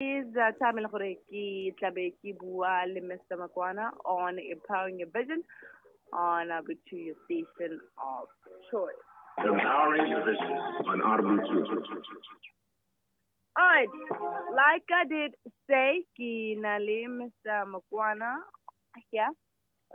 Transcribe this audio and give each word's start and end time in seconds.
is 0.00 0.26
uh, 0.36 0.52
time 0.62 0.78
e 0.78 0.82
le 0.82 0.88
gore 0.94 1.10
ke 1.28 1.44
tlabe 1.78 2.04
ke 2.22 2.30
bua 2.40 2.86
le 2.86 3.00
Mr. 3.02 3.34
Makwana 3.40 3.90
on 4.06 4.38
empowering 4.38 5.00
your 5.00 5.10
vision 5.10 5.42
on 6.12 6.52
uh, 6.52 6.62
to 6.62 6.96
your 6.96 7.16
station 7.24 7.80
of 7.98 8.28
choice. 8.70 9.02
Empowering 9.38 10.06
your 10.06 10.22
vision 10.24 10.54
on 10.86 11.02
RB2. 11.02 11.50
Alright, 13.58 13.88
like 14.54 14.86
I 14.94 15.04
did 15.10 15.34
say, 15.66 16.06
ke 16.14 16.54
na 16.62 16.78
le 16.78 17.00
Mr. 17.18 17.66
Makwana 17.66 18.38
here. 19.10 19.34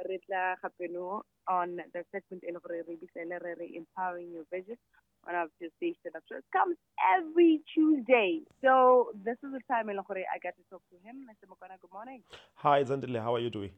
Re 0.09 0.19
tla 0.27 1.21
on 1.47 1.77
the 1.93 2.03
segment 2.11 2.43
e 2.43 2.51
le 2.51 2.59
gore 2.59 2.83
re 2.87 2.97
bisele 2.99 3.39
re 3.39 3.55
re 3.57 3.71
empowering 3.77 4.31
your 4.35 4.43
vision 4.51 4.75
on 5.27 5.35
our 5.35 5.47
station 5.57 6.11
of 6.15 6.25
choice 6.27 6.43
comes 6.51 6.77
every 7.17 7.61
Tuesday. 7.73 8.41
So 8.61 9.11
this 9.23 9.37
is 9.43 9.51
the 9.51 9.61
time 9.67 9.89
in 9.89 9.95
le 9.97 10.03
gore 10.03 10.17
I 10.17 10.39
get 10.41 10.55
to 10.57 10.63
talk 10.69 10.81
to 10.89 10.97
him. 11.07 11.27
Mr. 11.29 11.47
Makwana, 11.47 11.79
good 11.81 11.91
morning. 11.91 12.21
Hi, 12.55 12.83
Zandile. 12.83 13.21
How 13.21 13.35
are 13.35 13.39
you 13.39 13.49
doing? 13.49 13.71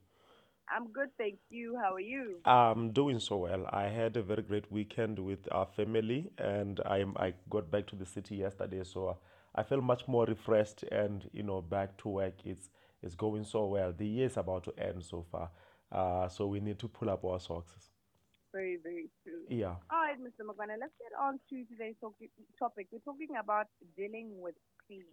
I'm 0.68 0.92
good, 0.92 1.10
thank 1.18 1.38
you. 1.50 1.78
How 1.82 1.94
are 1.94 2.00
you? 2.00 2.38
I'm 2.46 2.92
doing 2.92 3.20
so 3.20 3.38
well. 3.38 3.68
I 3.72 3.84
had 3.84 4.18
a 4.18 4.24
very 4.24 4.42
great 4.42 4.72
weekend 4.72 5.20
with 5.20 5.48
our 5.52 5.68
family, 5.68 6.32
and 6.40 6.80
I 6.86 7.06
I 7.18 7.34
got 7.50 7.70
back 7.70 7.86
to 7.88 7.96
the 7.96 8.06
city 8.06 8.38
yesterday, 8.38 8.84
so 8.84 9.18
I 9.54 9.64
feel 9.64 9.82
much 9.82 10.08
more 10.08 10.26
refreshed 10.26 10.84
and 10.92 11.30
you 11.34 11.44
know 11.44 11.62
back 11.62 11.98
to 12.00 12.10
work. 12.10 12.34
It's 12.46 12.70
it's 13.04 13.16
going 13.16 13.44
so 13.44 13.66
well. 13.68 13.94
The 13.94 14.08
year 14.08 14.26
is 14.26 14.38
about 14.38 14.64
to 14.64 14.74
end 14.80 15.04
so 15.04 15.24
far, 15.32 15.52
uh, 15.92 16.28
so 16.30 16.48
we 16.48 16.60
need 16.60 16.80
to 16.80 16.88
pull 16.88 17.12
up 17.12 17.24
our 17.24 17.40
socks. 17.40 17.92
Very, 18.56 18.78
very 18.82 19.10
true. 19.24 19.44
Yeah. 19.50 19.76
All 19.92 20.00
right, 20.00 20.18
Mr. 20.18 20.44
Makwana, 20.48 20.80
let's 20.80 20.96
get 20.98 21.12
on 21.22 21.40
to 21.50 21.66
today's 21.66 21.96
topic. 22.58 22.88
We're 22.92 23.00
talking 23.00 23.36
about 23.38 23.68
dealing 23.98 24.32
with 24.40 24.56
pain. 24.90 25.04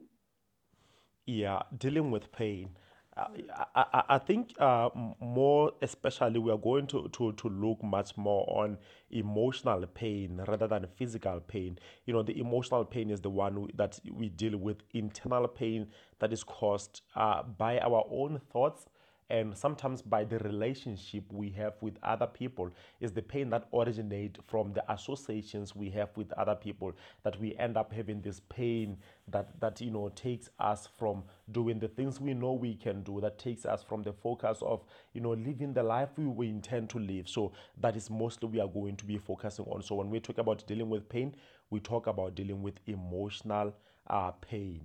Yeah, 1.27 1.63
dealing 1.77 2.13
with 2.13 2.31
pain. 2.31 2.71
Uh, 3.17 3.27
I, 3.75 3.85
I, 3.93 4.03
I 4.11 4.19
think 4.19 4.55
uh, 4.61 4.91
more 5.21 5.73
especially 5.83 6.39
we 6.39 6.53
are 6.53 6.57
going 6.57 6.87
to, 6.87 7.09
to, 7.13 7.33
to 7.33 7.49
look 7.49 7.83
much 7.83 8.17
more 8.17 8.47
on 8.49 8.79
emotional 9.11 9.85
pain 9.87 10.41
rather 10.49 10.69
than 10.69 10.87
physical 10.97 11.41
pain. 11.41 11.79
You 12.07 12.15
know, 12.15 12.23
the 12.23 12.39
emotional 12.41 12.85
pain 12.85 13.11
is 13.11 13.21
the 13.21 13.29
one 13.31 13.63
we- 13.63 13.73
that 13.75 13.99
we 14.11 14.29
deal 14.31 14.57
with, 14.57 14.79
internal 14.95 15.49
pain 15.49 15.89
that 16.21 16.33
is 16.33 16.45
caused 16.45 17.03
uh, 17.17 17.43
by 17.43 17.81
our 17.81 18.07
own 18.11 18.41
thoughts 18.53 18.87
and 19.31 19.57
sometimes 19.57 20.03
by 20.03 20.25
the 20.25 20.39
relationship 20.41 21.25
we 21.33 21.49
have 21.51 21.75
with 21.81 21.97
other 22.03 22.27
people 22.27 22.71
is 23.01 23.13
the 23.13 23.23
pain 23.23 23.49
that 23.51 23.67
originate 23.73 24.37
from 24.47 24.73
the 24.73 24.93
associations 24.93 25.75
we 25.75 25.89
have 25.91 26.11
with 26.17 26.31
other 26.33 26.55
people 26.55 26.93
that 27.23 27.39
we 27.41 27.57
end 27.57 27.77
up 27.77 27.93
having 27.93 28.21
this 28.21 28.41
pain 28.49 28.97
that 29.29 29.49
that 29.61 29.81
you 29.81 29.91
know 29.91 30.09
takes 30.11 30.51
us 30.59 30.89
from 30.99 31.23
doing 31.53 31.79
the 31.79 31.89
things 31.89 32.21
we 32.21 32.35
know 32.35 32.53
we 32.53 32.75
can 32.75 33.03
do 33.03 33.21
that 33.21 33.39
takes 33.39 33.65
us 33.65 33.83
from 33.83 34.03
the 34.03 34.13
focus 34.13 34.59
of 34.63 34.85
you 35.13 35.21
know 35.21 35.33
living 35.33 35.73
the 35.73 35.83
life 35.83 36.11
we, 36.17 36.27
we 36.27 36.49
intend 36.49 36.91
to 36.91 36.99
live. 36.99 37.29
So 37.29 37.53
that 37.81 37.97
is 37.97 38.11
mostly 38.11 38.49
we 38.49 38.61
are 38.61 38.69
going 38.69 38.97
to 38.97 39.05
be 39.05 39.19
focusing 39.19 39.65
on. 39.67 39.83
So 39.83 39.95
when 39.97 40.11
we 40.11 40.21
talk 40.21 40.39
about 40.39 40.67
dealing 40.67 40.91
with 40.91 41.09
pain 41.09 41.35
we 41.71 41.81
talk 41.81 42.07
about 42.07 42.35
dealing 42.35 42.63
with 42.63 42.75
emotional 42.87 43.75
uh, 44.07 44.31
pain. 44.33 44.83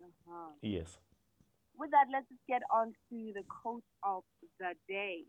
Uh-huh. 0.00 0.52
yes 0.62 0.98
With 1.78 1.90
that, 1.90 2.06
let's 2.12 2.28
just 2.28 2.40
get 2.48 2.62
on 2.72 2.92
to 3.10 3.32
the 3.34 3.42
quote 3.48 3.84
of 4.02 4.24
the 4.58 4.74
day. 4.88 5.24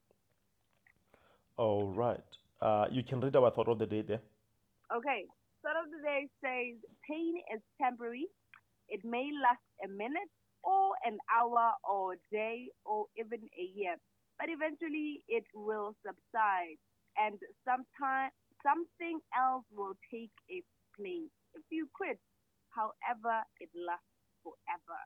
all 1.57 1.87
right 1.93 2.23
uh, 2.61 2.85
you 2.91 3.03
can 3.03 3.19
read 3.21 3.35
our 3.35 3.51
thought 3.51 3.67
of 3.67 3.79
the 3.79 3.85
day 3.85 4.01
there 4.01 4.21
Okay, 4.93 5.25
thought 5.61 5.77
of 5.81 5.89
the 5.91 6.01
day 6.03 6.27
says 6.43 6.77
pain 7.09 7.35
is 7.53 7.61
temporary. 7.81 8.27
It 8.89 9.01
may 9.03 9.31
last 9.41 9.65
a 9.83 9.87
minute 9.87 10.29
or 10.63 10.93
an 11.05 11.17
hour 11.33 11.73
or 11.83 12.13
a 12.13 12.17
day 12.31 12.69
or 12.85 13.07
even 13.17 13.41
a 13.57 13.63
year, 13.75 13.95
but 14.39 14.49
eventually 14.49 15.23
it 15.27 15.45
will 15.53 15.95
subside 16.05 16.77
and 17.17 17.39
sometime 17.65 18.29
something 18.63 19.19
else 19.37 19.65
will 19.71 19.95
take 20.11 20.33
its 20.47 20.67
place. 20.97 21.31
If 21.55 21.63
you 21.71 21.87
quit, 21.93 22.19
however, 22.69 23.43
it 23.59 23.69
lasts 23.75 24.05
forever. 24.43 25.01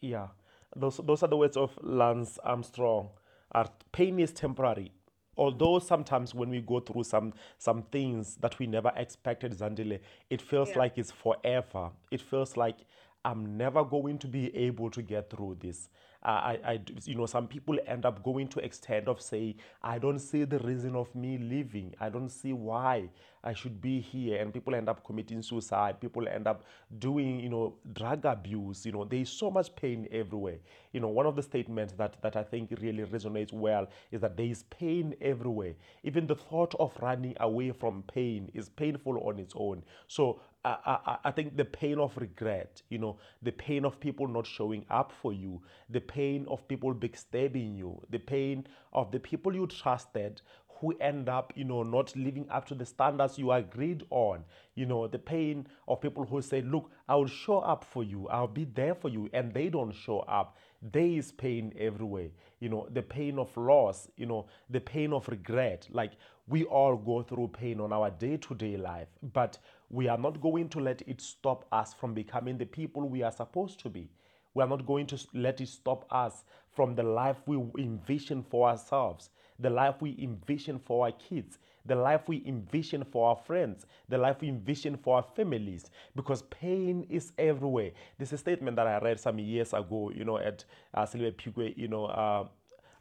Yeah, 0.00 0.28
those 0.76 0.98
those 0.98 1.22
are 1.22 1.28
the 1.28 1.36
words 1.36 1.56
of 1.56 1.76
Lance 1.82 2.38
Armstrong. 2.44 3.10
Our 3.52 3.68
pain 3.92 4.18
is 4.18 4.32
temporary. 4.32 4.92
Although 5.36 5.78
sometimes 5.78 6.34
when 6.34 6.50
we 6.50 6.60
go 6.60 6.80
through 6.80 7.04
some 7.04 7.32
some 7.58 7.82
things 7.84 8.36
that 8.36 8.58
we 8.58 8.66
never 8.66 8.92
expected, 8.96 9.52
Zandile, 9.52 10.00
it 10.30 10.42
feels 10.42 10.70
Yeah. 10.70 10.78
like 10.78 10.98
it's 10.98 11.10
forever. 11.10 11.90
It 12.10 12.20
feels 12.20 12.56
like 12.56 12.76
I'm 13.24 13.56
never 13.56 13.84
going 13.84 14.18
to 14.18 14.26
be 14.26 14.54
able 14.56 14.90
to 14.90 15.02
get 15.02 15.30
through 15.30 15.58
this. 15.60 15.88
I, 16.24 16.58
I, 16.64 16.80
you 17.04 17.16
know, 17.16 17.26
some 17.26 17.48
people 17.48 17.78
end 17.86 18.06
up 18.06 18.22
going 18.22 18.46
to 18.48 18.60
extent 18.60 19.08
of 19.08 19.20
saying, 19.20 19.56
I 19.82 19.98
don't 19.98 20.20
see 20.20 20.44
the 20.44 20.60
reason 20.60 20.94
of 20.94 21.12
me 21.16 21.36
living. 21.36 21.94
I 22.00 22.10
don't 22.10 22.28
see 22.28 22.52
why 22.52 23.10
I 23.42 23.52
should 23.54 23.80
be 23.80 24.00
here. 24.00 24.40
And 24.40 24.54
people 24.54 24.74
end 24.76 24.88
up 24.88 25.04
committing 25.04 25.42
suicide. 25.42 26.00
People 26.00 26.28
end 26.28 26.46
up 26.46 26.64
doing, 27.00 27.40
you 27.40 27.48
know, 27.48 27.74
drug 27.92 28.24
abuse. 28.24 28.86
You 28.86 28.92
know, 28.92 29.04
there 29.04 29.18
is 29.18 29.30
so 29.30 29.50
much 29.50 29.74
pain 29.74 30.06
everywhere. 30.12 30.58
You 30.92 31.00
know, 31.00 31.08
one 31.08 31.26
of 31.26 31.34
the 31.34 31.42
statements 31.42 31.92
that, 31.94 32.22
that 32.22 32.36
I 32.36 32.44
think 32.44 32.72
really 32.80 33.02
resonates 33.04 33.52
well 33.52 33.88
is 34.12 34.20
that 34.20 34.36
there 34.36 34.46
is 34.46 34.62
pain 34.64 35.16
everywhere. 35.20 35.74
Even 36.04 36.28
the 36.28 36.36
thought 36.36 36.72
of 36.78 36.96
running 37.02 37.34
away 37.40 37.72
from 37.72 38.04
pain 38.04 38.48
is 38.54 38.68
painful 38.68 39.18
on 39.26 39.40
its 39.40 39.54
own. 39.56 39.82
So 40.06 40.40
I, 40.64 40.76
I, 41.06 41.18
I 41.24 41.30
think 41.32 41.56
the 41.56 41.64
pain 41.64 41.98
of 41.98 42.16
regret, 42.16 42.82
you 42.88 42.98
know, 42.98 43.18
the 43.42 43.50
pain 43.50 43.84
of 43.84 43.98
people 43.98 44.28
not 44.28 44.46
showing 44.46 44.84
up 44.90 45.12
for 45.20 45.32
you, 45.32 45.60
the 45.90 46.00
pain 46.00 46.46
of 46.48 46.66
people 46.68 46.94
backstabbing 46.94 47.76
you, 47.76 48.00
the 48.10 48.18
pain 48.18 48.66
of 48.92 49.10
the 49.10 49.18
people 49.18 49.54
you 49.54 49.66
trusted 49.66 50.40
who 50.80 50.92
end 51.00 51.28
up, 51.28 51.52
you 51.56 51.64
know, 51.64 51.82
not 51.82 52.14
living 52.16 52.46
up 52.50 52.66
to 52.66 52.74
the 52.74 52.84
standards 52.84 53.38
you 53.38 53.52
agreed 53.52 54.04
on. 54.10 54.44
You 54.74 54.86
know, 54.86 55.06
the 55.06 55.18
pain 55.18 55.66
of 55.86 56.00
people 56.00 56.24
who 56.24 56.42
say, 56.42 56.60
look, 56.60 56.90
I 57.08 57.14
will 57.16 57.26
show 57.26 57.58
up 57.58 57.84
for 57.84 58.02
you, 58.04 58.28
I'll 58.28 58.48
be 58.48 58.64
there 58.64 58.94
for 58.94 59.08
you, 59.08 59.30
and 59.32 59.54
they 59.54 59.68
don't 59.68 59.92
show 59.92 60.20
up. 60.20 60.56
There 60.82 61.06
is 61.06 61.30
pain 61.30 61.72
everywhere. 61.78 62.30
You 62.58 62.68
know, 62.68 62.88
the 62.90 63.02
pain 63.02 63.38
of 63.38 63.56
loss, 63.56 64.08
you 64.16 64.26
know, 64.26 64.46
the 64.68 64.80
pain 64.80 65.12
of 65.12 65.28
regret. 65.28 65.86
Like, 65.90 66.12
we 66.48 66.64
all 66.64 66.96
go 66.96 67.22
through 67.22 67.48
pain 67.48 67.80
on 67.80 67.92
our 67.92 68.10
day 68.10 68.36
to 68.38 68.54
day 68.54 68.76
life, 68.76 69.08
but 69.32 69.58
we 69.90 70.08
are 70.08 70.18
not 70.18 70.40
going 70.40 70.68
to 70.70 70.80
let 70.80 71.02
it 71.02 71.20
stop 71.20 71.66
us 71.70 71.94
from 71.94 72.14
becoming 72.14 72.58
the 72.58 72.66
people 72.66 73.08
we 73.08 73.22
are 73.22 73.30
supposed 73.30 73.78
to 73.80 73.88
be. 73.88 74.10
We 74.54 74.64
are 74.64 74.68
not 74.68 74.84
going 74.84 75.06
to 75.06 75.26
let 75.34 75.60
it 75.60 75.68
stop 75.68 76.04
us 76.10 76.44
from 76.72 76.94
the 76.96 77.02
life 77.04 77.36
we 77.46 77.56
envision 77.78 78.42
for 78.42 78.68
ourselves, 78.68 79.30
the 79.58 79.70
life 79.70 80.02
we 80.02 80.18
envision 80.20 80.80
for 80.80 81.06
our 81.06 81.12
kids, 81.12 81.58
the 81.86 81.94
life 81.94 82.28
we 82.28 82.42
envision 82.46 83.04
for 83.04 83.30
our 83.30 83.36
friends, 83.36 83.86
the 84.08 84.18
life 84.18 84.40
we 84.40 84.48
envision 84.48 84.96
for 84.96 85.16
our 85.16 85.22
families, 85.22 85.90
because 86.14 86.42
pain 86.42 87.06
is 87.08 87.32
everywhere. 87.38 87.90
This 88.18 88.28
is 88.28 88.34
a 88.34 88.38
statement 88.38 88.76
that 88.76 88.86
I 88.86 88.98
read 88.98 89.18
some 89.20 89.38
years 89.38 89.72
ago, 89.72 90.10
you 90.14 90.24
know, 90.24 90.38
at 90.38 90.64
uh, 90.94 91.06
Pigwe, 91.06 91.76
you 91.76 91.88
know, 91.88 92.06
uh, 92.06 92.46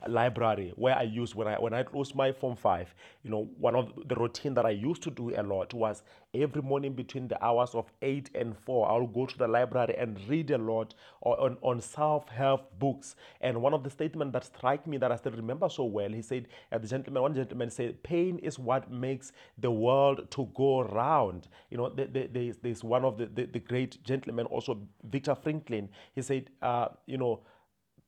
library 0.08 0.74
where 0.76 0.96
I 0.98 1.04
used 1.04 1.36
when 1.36 1.48
I 1.48 1.56
when 1.60 1.74
I 1.74 1.84
closed 1.84 2.16
my 2.16 2.32
form 2.32 2.56
five. 2.56 2.94
You 3.24 3.32
know, 3.32 3.50
one 3.58 3.76
of 3.76 3.92
the 4.08 4.16
routine 4.16 4.54
that 4.56 4.66
I 4.66 4.72
used 4.72 5.04
to 5.04 5.12
do 5.12 5.34
a 5.36 5.44
lot 5.44 5.74
was 5.74 6.04
every 6.34 6.62
morning 6.62 6.94
between 6.94 7.28
the 7.28 7.44
hours 7.44 7.76
of 7.76 7.92
eight 8.02 8.30
and 8.36 8.58
four, 8.58 8.90
I'll 8.90 9.08
go 9.08 9.26
to 9.26 9.38
the 9.38 9.48
library 9.48 9.96
and 9.98 10.20
read 10.30 10.52
a 10.52 10.58
lot 10.58 10.94
on, 11.22 11.58
on 11.62 11.82
self 11.82 12.30
help 12.30 12.78
books. 12.80 13.16
And 13.42 13.62
one 13.62 13.74
of 13.74 13.84
the 13.84 13.90
statements 13.90 14.34
that 14.34 14.46
strike 14.46 14.88
me 14.88 14.98
that 14.98 15.12
I 15.12 15.16
still 15.18 15.34
remember 15.34 15.70
so 15.70 15.84
well, 15.86 16.10
he 16.10 16.22
said, 16.22 16.48
uh, 16.72 16.78
the 16.78 16.88
gentleman, 16.88 17.22
one 17.22 17.36
gentleman 17.36 17.70
said, 17.70 18.02
pain 18.04 18.40
is 18.40 18.58
what 18.58 18.92
makes 18.92 19.32
the 19.58 19.72
world 19.72 20.30
to 20.32 20.50
go 20.56 20.84
round. 20.84 21.48
You 21.70 21.78
know, 21.78 21.90
the, 21.90 22.06
the, 22.06 22.54
there's, 22.62 22.84
one 22.84 23.04
of 23.06 23.18
the, 23.18 23.26
the, 23.28 23.46
the 23.46 23.60
great 23.60 24.04
gentlemen, 24.04 24.46
also 24.48 24.80
Victor 25.04 25.36
Franklin. 25.36 25.90
He 26.14 26.22
said, 26.22 26.50
uh, 26.62 26.90
you 27.06 27.18
know, 27.18 27.42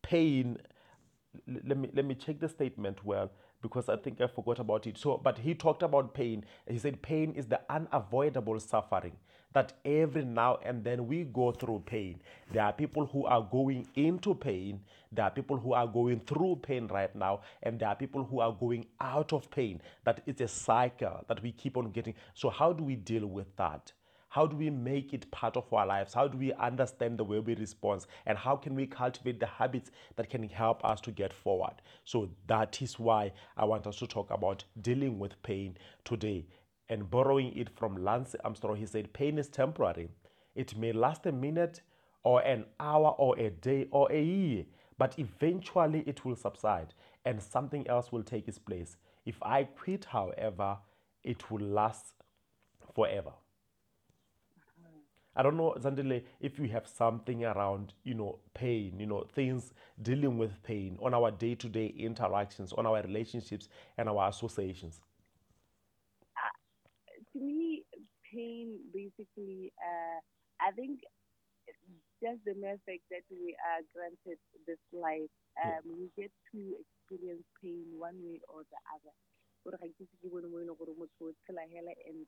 pain 0.01 0.57
let 1.47 1.77
me 1.77 1.89
let 1.94 2.06
me 2.06 2.15
check 2.15 2.39
the 2.39 2.50
statement 2.50 3.03
well 3.03 3.31
because 3.62 3.89
I 3.89 3.95
think 3.95 4.21
I 4.21 4.27
forgot 4.27 4.59
about 4.59 4.88
it. 4.88 4.97
So, 4.97 5.19
but 5.24 5.39
he 5.39 5.53
talked 5.56 5.83
about 5.83 6.13
pain. 6.13 6.45
He 6.68 6.77
said 6.77 7.01
pain 7.01 7.33
is 7.33 7.47
the 7.47 7.62
unavoidable 7.69 8.59
suffering 8.59 9.13
that 9.53 9.74
every 9.85 10.25
now 10.25 10.57
and 10.63 10.83
then 10.83 11.07
we 11.07 11.24
go 11.24 11.51
through 11.51 11.83
pain. 11.85 12.19
There 12.51 12.63
are 12.63 12.74
people 12.74 13.06
who 13.06 13.25
are 13.25 13.47
going 13.51 13.88
into 13.95 14.33
pain. 14.35 14.81
There 15.12 15.25
are 15.25 15.31
people 15.31 15.57
who 15.57 15.74
are 15.74 15.88
going 15.88 16.21
through 16.21 16.59
pain 16.63 16.88
right 16.88 17.15
now, 17.15 17.41
and 17.62 17.79
there 17.79 17.89
are 17.89 17.95
people 17.95 18.24
who 18.24 18.39
are 18.39 18.51
going 18.51 18.86
out 19.00 19.31
of 19.31 19.50
pain. 19.51 19.81
That 20.03 20.21
it's 20.25 20.41
a 20.41 20.47
cycle 20.47 21.24
that 21.27 21.41
we 21.41 21.51
keep 21.51 21.77
on 21.77 21.91
getting. 21.91 22.15
So, 22.33 22.50
how 22.50 22.74
do 22.74 22.83
we 22.83 22.95
deal 22.95 23.27
with 23.27 23.56
that? 23.57 23.91
How 24.33 24.47
do 24.47 24.56
we 24.56 24.71
make 24.71 25.13
it 25.13 25.30
part 25.30 25.56
of 25.57 25.71
our 25.71 25.85
lives? 25.85 26.15
How 26.15 26.27
do 26.27 26.39
we 26.39 26.53
understand 26.53 27.19
the 27.19 27.24
way 27.24 27.38
we 27.38 27.53
respond? 27.53 28.07
And 28.25 28.35
how 28.35 28.56
can 28.56 28.74
we 28.74 28.88
cultivate 28.88 29.39
the 29.39 29.45
habits 29.45 29.91
that 30.15 30.31
can 30.31 30.50
help 30.50 30.83
us 30.83 31.00
to 31.01 31.12
get 31.12 31.31
forward? 31.31 31.75
So 32.03 32.27
that 32.47 32.81
is 32.81 32.97
why 32.97 33.31
I 33.56 33.65
want 33.65 33.85
us 33.85 33.97
to 33.97 34.07
talk 34.07 34.31
about 34.31 34.63
dealing 34.81 35.19
with 35.19 35.39
pain 35.44 35.77
today. 36.03 36.47
And 36.89 37.12
borrowing 37.12 37.56
it 37.56 37.69
from 37.77 38.03
Lance 38.03 38.35
Armstrong, 38.44 38.77
he 38.77 38.88
said, 38.88 39.13
Pain 39.13 39.38
is 39.38 39.50
temporary. 39.50 40.09
It 40.56 40.75
may 40.75 40.94
last 40.94 41.27
a 41.27 41.31
minute 41.31 41.81
or 42.24 42.41
an 42.41 42.65
hour 42.79 43.09
or 43.19 43.38
a 43.38 43.51
day 43.51 43.88
or 43.91 44.12
a 44.12 44.19
year, 44.19 44.65
but 44.97 45.13
eventually 45.19 46.03
it 46.07 46.25
will 46.25 46.36
subside 46.36 46.95
and 47.24 47.39
something 47.39 47.88
else 47.88 48.12
will 48.12 48.24
take 48.24 48.47
its 48.47 48.57
place. 48.57 48.97
If 49.27 49.38
I 49.44 49.65
quit, 49.65 50.06
however, 50.06 50.79
it 51.24 51.51
will 51.51 51.62
last 51.62 52.15
forever. 52.95 53.33
I 55.35 55.41
don't 55.41 55.57
know, 55.57 55.75
Zandile, 55.80 56.24
if 56.39 56.59
you 56.59 56.68
have 56.69 56.88
something 56.88 57.44
around, 57.44 57.94
you 58.03 58.13
know, 58.13 58.39
pain, 58.53 59.00
you 59.00 59.07
know, 59.07 59.25
things 59.33 59.74
dealing 60.01 60.38
with 60.38 60.62
pain 60.63 60.97
on 61.01 61.13
our 61.13 61.31
day 61.31 61.56
to 61.56 61.69
day 61.69 61.88
interactions, 61.97 62.71
on 62.74 62.85
our 62.85 63.01
relationships 63.01 63.68
and 63.97 64.07
our 64.09 64.30
associations. 64.30 65.01
to 67.33 67.39
me, 67.39 67.83
pain 68.31 68.77
basically, 68.94 69.74
uh, 69.81 70.19
I 70.62 70.71
think 70.71 71.01
just 72.21 72.39
the 72.45 72.53
mere 72.56 72.77
fact 72.86 73.01
that 73.09 73.25
we 73.29 73.56
are 73.57 73.81
granted 73.89 74.38
this 74.68 74.77
life, 74.94 75.33
um, 75.65 75.81
yeah. 75.83 75.94
we 75.97 76.07
get 76.15 76.31
to 76.53 76.59
experience 76.77 77.44
pain 77.62 77.86
one 77.97 78.15
way 78.21 78.39
or 78.47 78.62
the 78.69 78.79
other. 78.94 79.13
gore 79.63 79.79
ga 79.79 79.88
ke 79.95 80.03
se 80.03 80.15
ke 80.21 80.27
bone 80.31 80.47
mo 80.51 80.59
leng 80.59 80.75
gore 80.79 80.94
motho 81.00 81.27
o 81.31 81.33
tshela 81.44 81.63
hela 81.74 81.94
and 82.12 82.27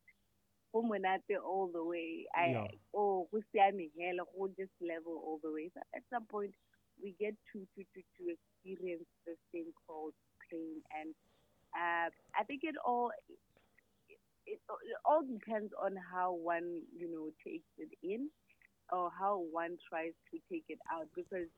go 0.75 0.83
monate 0.83 1.39
all 1.39 1.72
the 1.74 1.83
way 1.83 2.27
I, 2.36 2.51
yeah. 2.51 2.68
oh 2.94 3.27
go 3.31 3.39
siame 3.54 3.88
hela 3.95 4.27
go 4.38 4.50
just 4.60 4.75
level 4.83 5.16
all 5.24 5.39
the 5.44 5.51
way 5.51 5.72
but 5.74 5.88
at 5.95 6.04
some 6.12 6.25
point 6.27 6.51
we 7.01 7.16
get 7.19 7.36
to 7.54 7.60
to 7.75 7.81
to, 7.95 8.01
to 8.19 8.24
experience 8.36 9.07
this 9.25 9.39
thing 9.51 9.72
called 9.88 10.13
pain 10.51 10.83
and 11.00 11.16
uh, 11.75 12.10
I 12.39 12.44
think 12.48 12.62
it 12.63 12.75
all 12.86 13.12
it, 14.48 14.60
it 14.62 14.98
all 15.06 15.24
depends 15.25 15.74
on 15.81 15.95
how 15.98 16.33
one, 16.33 16.81
you 16.95 17.10
know, 17.12 17.30
takes 17.44 17.68
it 17.77 17.89
in 18.04 18.30
or 18.92 19.10
how 19.12 19.44
one 19.51 19.77
tries 19.89 20.13
to 20.31 20.39
take 20.51 20.66
it 20.69 20.80
out. 20.94 21.07
Because 21.16 21.50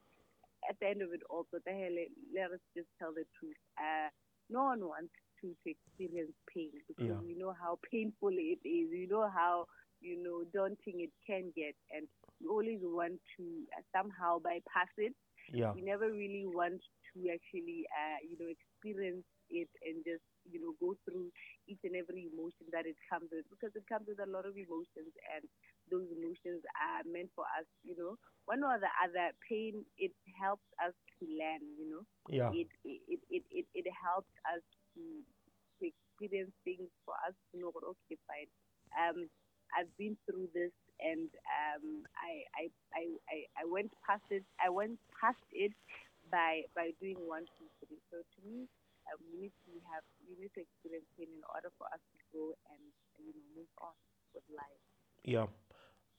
at 0.69 0.79
the 0.79 0.87
end 0.87 1.01
of 1.01 1.13
it 1.13 1.21
all, 1.29 1.45
so 1.51 1.59
let 1.67 2.51
us 2.51 2.63
just 2.75 2.87
tell 2.99 3.11
the 3.11 3.25
truth. 3.39 3.59
Uh, 3.77 4.09
no 4.49 4.63
one 4.63 4.81
wants 4.81 5.13
to, 5.41 5.53
to 5.63 5.69
experience 5.71 6.33
pain 6.53 6.71
because 6.87 7.13
yeah. 7.13 7.21
you 7.21 7.37
know 7.37 7.53
how 7.59 7.79
painful 7.91 8.29
it 8.31 8.59
is. 8.67 8.89
You 8.91 9.07
know 9.09 9.29
how 9.29 9.65
you 10.01 10.21
know 10.21 10.43
daunting 10.53 11.01
it 11.05 11.11
can 11.25 11.51
get, 11.55 11.75
and 11.91 12.07
you 12.39 12.51
always 12.51 12.79
want 12.83 13.19
to 13.37 13.43
uh, 13.77 13.81
somehow 13.95 14.39
bypass 14.39 14.91
it. 14.97 15.13
Yeah. 15.51 15.73
You 15.73 15.85
never 15.85 16.11
really 16.11 16.45
want 16.45 16.81
to 17.13 17.17
actually, 17.31 17.85
uh, 17.91 18.19
you 18.23 18.37
know, 18.39 18.49
experience 18.51 19.25
it 19.49 19.69
and 19.85 20.03
just 20.05 20.23
you 20.49 20.59
know 20.59 20.73
go 20.79 20.95
through 21.05 21.31
each 21.67 21.81
and 21.83 21.95
every 21.95 22.29
emotion 22.31 22.67
that 22.71 22.85
it 22.85 22.95
comes 23.09 23.29
with 23.31 23.45
because 23.49 23.71
it 23.75 23.85
comes 23.87 24.07
with 24.07 24.19
a 24.19 24.29
lot 24.29 24.45
of 24.45 24.55
emotions 24.57 25.13
and 25.35 25.43
those 25.91 26.07
emotions 26.11 26.63
are 26.77 27.03
meant 27.07 27.29
for 27.35 27.45
us 27.57 27.65
you 27.83 27.95
know 27.95 28.15
one 28.45 28.63
or 28.63 28.77
the 28.79 28.91
other 29.03 29.31
pain 29.47 29.83
it 29.97 30.11
helps 30.39 30.65
us 30.83 30.93
to 31.19 31.25
learn 31.27 31.61
you 31.77 31.87
know 31.89 32.03
yeah 32.29 32.51
it 32.51 32.67
it 32.83 33.19
it 33.29 33.43
it, 33.51 33.65
it 33.73 33.87
helps 33.91 34.31
us 34.49 34.61
to, 34.97 35.85
experience 35.85 36.49
things 36.65 36.89
for 37.05 37.13
us 37.29 37.37
to 37.53 37.61
know 37.61 37.69
okay 37.69 38.17
fine 38.25 38.49
um 38.97 39.29
I've 39.75 39.91
been 39.97 40.15
through 40.25 40.47
this 40.53 40.71
and 40.99 41.29
um, 41.29 42.07
I, 42.17 42.47
I, 42.57 42.63
I, 42.95 43.35
I 43.53 43.63
went 43.67 43.91
past 44.05 44.23
it. 44.31 44.43
I 44.63 44.69
went 44.69 44.97
past 45.13 45.43
it 45.51 45.73
by 46.31 46.67
by 46.75 46.91
doing 46.99 47.19
one, 47.23 47.45
two, 47.57 47.67
three. 47.83 47.99
So 48.11 48.23
to 48.23 48.39
me, 48.43 48.67
um, 49.11 49.19
we 49.31 49.47
need 49.47 49.55
to 49.67 49.71
have 49.93 50.03
we 50.25 50.35
need 50.39 50.51
to 50.57 50.61
experience 50.63 51.07
pain 51.15 51.29
in 51.31 51.43
order 51.53 51.71
for 51.77 51.87
us 51.91 52.01
to 52.01 52.17
grow 52.31 52.55
and 52.73 52.83
you 53.21 53.31
know 53.31 53.45
move 53.55 53.71
on 53.81 53.95
with 54.33 54.45
life. 54.51 54.81
Yeah. 55.23 55.47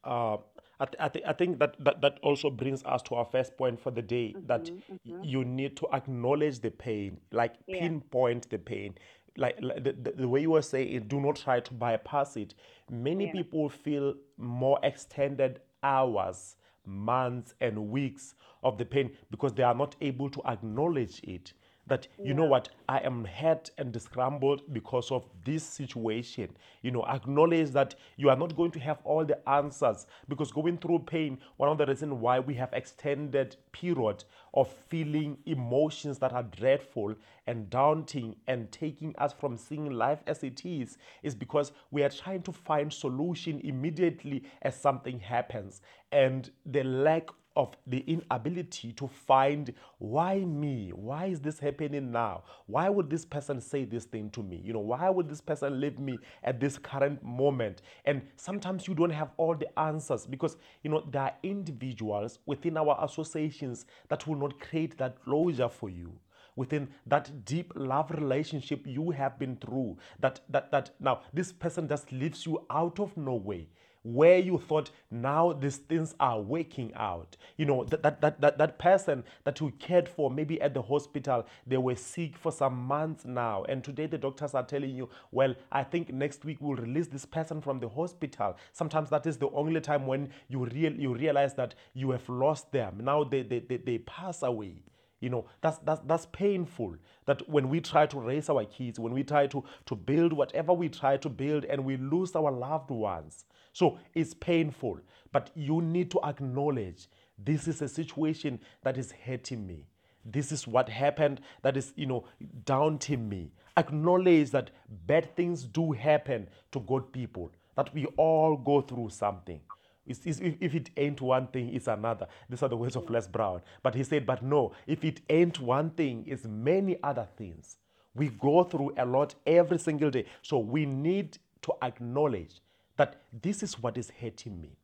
Uh, 0.04 0.38
I, 0.80 0.84
th- 0.84 0.96
I, 1.00 1.08
th- 1.08 1.24
I 1.26 1.32
think 1.32 1.58
that, 1.58 1.76
that 1.84 2.00
that 2.02 2.18
also 2.22 2.50
brings 2.50 2.84
us 2.84 3.02
to 3.02 3.16
our 3.16 3.24
first 3.24 3.56
point 3.56 3.80
for 3.80 3.90
the 3.90 4.02
day 4.02 4.34
mm-hmm, 4.36 4.46
that 4.46 4.64
mm-hmm. 4.64 5.24
you 5.24 5.44
need 5.44 5.76
to 5.78 5.88
acknowledge 5.92 6.60
the 6.60 6.70
pain, 6.70 7.18
like 7.32 7.54
yeah. 7.66 7.80
pinpoint 7.80 8.48
the 8.50 8.58
pain. 8.58 8.94
Like, 9.36 9.58
like 9.60 9.84
the, 9.84 9.92
the, 9.92 10.12
the, 10.12 10.28
way 10.28 10.40
you 10.40 10.50
were 10.50 10.62
saying, 10.62 11.04
do 11.06 11.20
not 11.20 11.36
try 11.36 11.60
to 11.60 11.74
bypass 11.74 12.36
it. 12.36 12.54
Many 12.90 13.26
yeah. 13.26 13.32
people 13.32 13.68
feel 13.68 14.14
more 14.36 14.80
extended 14.82 15.60
hours, 15.82 16.56
months, 16.84 17.54
and 17.60 17.90
weeks 17.90 18.34
of 18.64 18.78
the 18.78 18.84
pain 18.84 19.12
because 19.30 19.52
they 19.52 19.62
are 19.62 19.74
not 19.74 19.94
able 20.00 20.28
to 20.30 20.42
acknowledge 20.44 21.20
it 21.22 21.52
that 21.88 22.06
you 22.22 22.34
know 22.34 22.44
what? 22.44 22.68
I 22.88 22.98
am 22.98 23.24
hurt 23.24 23.70
and 23.78 24.00
scrambled 24.00 24.62
because 24.72 25.10
of 25.10 25.24
this 25.44 25.64
situation. 25.64 26.56
You 26.82 26.90
know 26.90 27.04
acknowledge 27.06 27.70
that 27.70 27.94
you 28.16 28.30
are 28.30 28.36
not 28.36 28.56
going 28.56 28.70
to 28.72 28.80
have 28.80 28.98
all 29.04 29.24
the 29.24 29.48
answers 29.48 30.06
because 30.28 30.52
going 30.52 30.78
through 30.78 31.00
pain 31.00 31.38
one 31.56 31.68
of 31.68 31.78
the 31.78 31.86
reasons 31.86 32.14
why 32.14 32.38
we 32.38 32.54
have 32.54 32.72
extended 32.72 33.56
period 33.72 34.24
of 34.54 34.68
feeling 34.88 35.38
emotions 35.46 36.18
that 36.18 36.32
are 36.32 36.42
dreadful 36.42 37.14
and 37.46 37.70
daunting 37.70 38.36
and 38.46 38.70
taking 38.72 39.14
us 39.16 39.32
from 39.32 39.56
seeing 39.56 39.90
life 39.90 40.20
as 40.26 40.42
it 40.42 40.64
is 40.64 40.98
is 41.22 41.34
because 41.34 41.72
we 41.90 42.02
are 42.02 42.08
trying 42.08 42.42
to 42.42 42.52
find 42.52 42.92
solution 42.92 43.60
immediately 43.64 44.42
as 44.62 44.78
something 44.78 45.18
happens. 45.18 45.80
And 46.12 46.50
the 46.66 46.84
lack 46.84 47.28
of 47.56 47.76
the 47.86 47.98
inability 48.06 48.92
to 48.92 49.08
find 49.08 49.72
why 49.98 50.38
me? 50.38 50.90
Why 50.94 51.26
is 51.26 51.40
this 51.40 51.58
happening 51.58 52.12
now? 52.12 52.44
Why 52.66 52.88
would 52.88 53.10
this 53.10 53.24
person 53.24 53.60
say 53.60 53.84
this 53.84 54.04
thing 54.04 54.30
to 54.30 54.42
me? 54.42 54.62
You 54.64 54.72
know, 54.72 54.80
why 54.80 55.10
would 55.10 55.28
this 55.28 55.40
person 55.40 55.80
leave 55.80 55.98
me 55.98 56.18
at 56.44 56.60
this 56.60 56.78
current 56.78 57.22
moment? 57.22 57.82
And 58.04 58.22
sometimes 58.36 58.86
you 58.86 58.94
don't 58.94 59.10
have 59.10 59.30
all 59.36 59.54
the 59.54 59.78
answers 59.78 60.26
because, 60.26 60.56
you 60.82 60.90
know, 60.90 61.04
there 61.10 61.22
are 61.22 61.34
individuals 61.42 62.38
within 62.46 62.76
our 62.76 62.96
associations 63.04 63.86
that 64.08 64.26
will 64.26 64.36
not 64.36 64.60
create 64.60 64.96
that 64.98 65.22
closure 65.24 65.68
for 65.68 65.90
you 65.90 66.12
within 66.58 66.88
that 67.06 67.44
deep 67.44 67.72
love 67.76 68.10
relationship 68.10 68.84
you 68.84 69.10
have 69.10 69.38
been 69.38 69.56
through 69.56 69.96
that 70.18 70.40
that 70.48 70.70
that 70.72 70.90
now 70.98 71.20
this 71.32 71.52
person 71.52 71.86
just 71.88 72.10
leaves 72.10 72.44
you 72.44 72.60
out 72.68 72.98
of 72.98 73.16
nowhere 73.16 73.64
where 74.02 74.38
you 74.38 74.58
thought 74.58 74.90
now 75.10 75.52
these 75.52 75.76
things 75.76 76.14
are 76.20 76.40
working 76.40 76.92
out. 76.94 77.36
You 77.56 77.66
know, 77.66 77.84
that, 77.84 78.02
that, 78.02 78.20
that, 78.20 78.40
that, 78.40 78.58
that 78.58 78.78
person 78.78 79.24
that 79.44 79.60
you 79.60 79.72
cared 79.78 80.08
for, 80.08 80.30
maybe 80.30 80.60
at 80.60 80.74
the 80.74 80.82
hospital, 80.82 81.46
they 81.66 81.76
were 81.76 81.96
sick 81.96 82.36
for 82.36 82.52
some 82.52 82.76
months 82.76 83.24
now. 83.24 83.64
And 83.64 83.82
today 83.82 84.06
the 84.06 84.18
doctors 84.18 84.54
are 84.54 84.64
telling 84.64 84.94
you, 84.94 85.08
well, 85.30 85.54
I 85.72 85.82
think 85.84 86.12
next 86.12 86.44
week 86.44 86.58
we'll 86.60 86.76
release 86.76 87.08
this 87.08 87.24
person 87.24 87.60
from 87.60 87.80
the 87.80 87.88
hospital. 87.88 88.56
Sometimes 88.72 89.10
that 89.10 89.26
is 89.26 89.36
the 89.36 89.50
only 89.50 89.80
time 89.80 90.06
when 90.06 90.30
you, 90.48 90.64
real, 90.64 90.92
you 90.92 91.14
realize 91.14 91.54
that 91.54 91.74
you 91.94 92.10
have 92.10 92.28
lost 92.28 92.72
them. 92.72 93.00
Now 93.02 93.24
they, 93.24 93.42
they, 93.42 93.60
they, 93.60 93.76
they 93.76 93.98
pass 93.98 94.42
away. 94.42 94.82
You 95.20 95.30
know, 95.30 95.46
that's, 95.60 95.78
that's, 95.78 96.00
that's 96.06 96.26
painful. 96.26 96.96
That 97.26 97.48
when 97.48 97.68
we 97.68 97.80
try 97.80 98.06
to 98.06 98.20
raise 98.20 98.48
our 98.48 98.64
kids, 98.64 99.00
when 99.00 99.12
we 99.12 99.24
try 99.24 99.48
to, 99.48 99.64
to 99.86 99.96
build 99.96 100.32
whatever 100.32 100.72
we 100.72 100.88
try 100.88 101.16
to 101.16 101.28
build 101.28 101.64
and 101.64 101.84
we 101.84 101.96
lose 101.96 102.36
our 102.36 102.52
loved 102.52 102.90
ones, 102.90 103.44
so 103.78 103.96
it's 104.12 104.34
painful, 104.34 104.98
but 105.30 105.52
you 105.54 105.80
need 105.80 106.10
to 106.10 106.18
acknowledge 106.24 107.06
this 107.38 107.68
is 107.68 107.80
a 107.80 107.86
situation 107.86 108.58
that 108.82 108.98
is 108.98 109.12
hurting 109.12 109.64
me. 109.64 109.86
This 110.24 110.50
is 110.50 110.66
what 110.66 110.88
happened 110.88 111.40
that 111.62 111.76
is, 111.76 111.92
you 111.94 112.06
know, 112.06 112.24
daunting 112.64 113.28
me. 113.28 113.52
Acknowledge 113.76 114.50
that 114.50 114.72
bad 115.06 115.36
things 115.36 115.62
do 115.62 115.92
happen 115.92 116.48
to 116.72 116.80
good 116.80 117.12
people, 117.12 117.52
that 117.76 117.94
we 117.94 118.06
all 118.16 118.56
go 118.56 118.80
through 118.80 119.10
something. 119.10 119.60
It's, 120.04 120.26
it's, 120.26 120.40
if 120.40 120.74
it 120.74 120.90
ain't 120.96 121.20
one 121.20 121.46
thing, 121.46 121.72
it's 121.72 121.86
another. 121.86 122.26
These 122.50 122.64
are 122.64 122.68
the 122.68 122.76
words 122.76 122.96
of 122.96 123.08
Les 123.08 123.28
Brown. 123.28 123.62
But 123.84 123.94
he 123.94 124.02
said, 124.02 124.26
but 124.26 124.42
no, 124.42 124.72
if 124.88 125.04
it 125.04 125.20
ain't 125.30 125.60
one 125.60 125.90
thing, 125.90 126.24
it's 126.26 126.46
many 126.46 126.98
other 127.04 127.28
things. 127.36 127.76
We 128.12 128.30
go 128.30 128.64
through 128.64 128.94
a 128.98 129.06
lot 129.06 129.36
every 129.46 129.78
single 129.78 130.10
day. 130.10 130.24
So 130.42 130.58
we 130.58 130.84
need 130.84 131.38
to 131.62 131.74
acknowledge 131.80 132.60
that 132.98 133.22
this 133.42 133.62
is 133.62 133.80
what 133.82 133.96
is 133.96 134.12
hurting 134.20 134.60
me. 134.60 134.76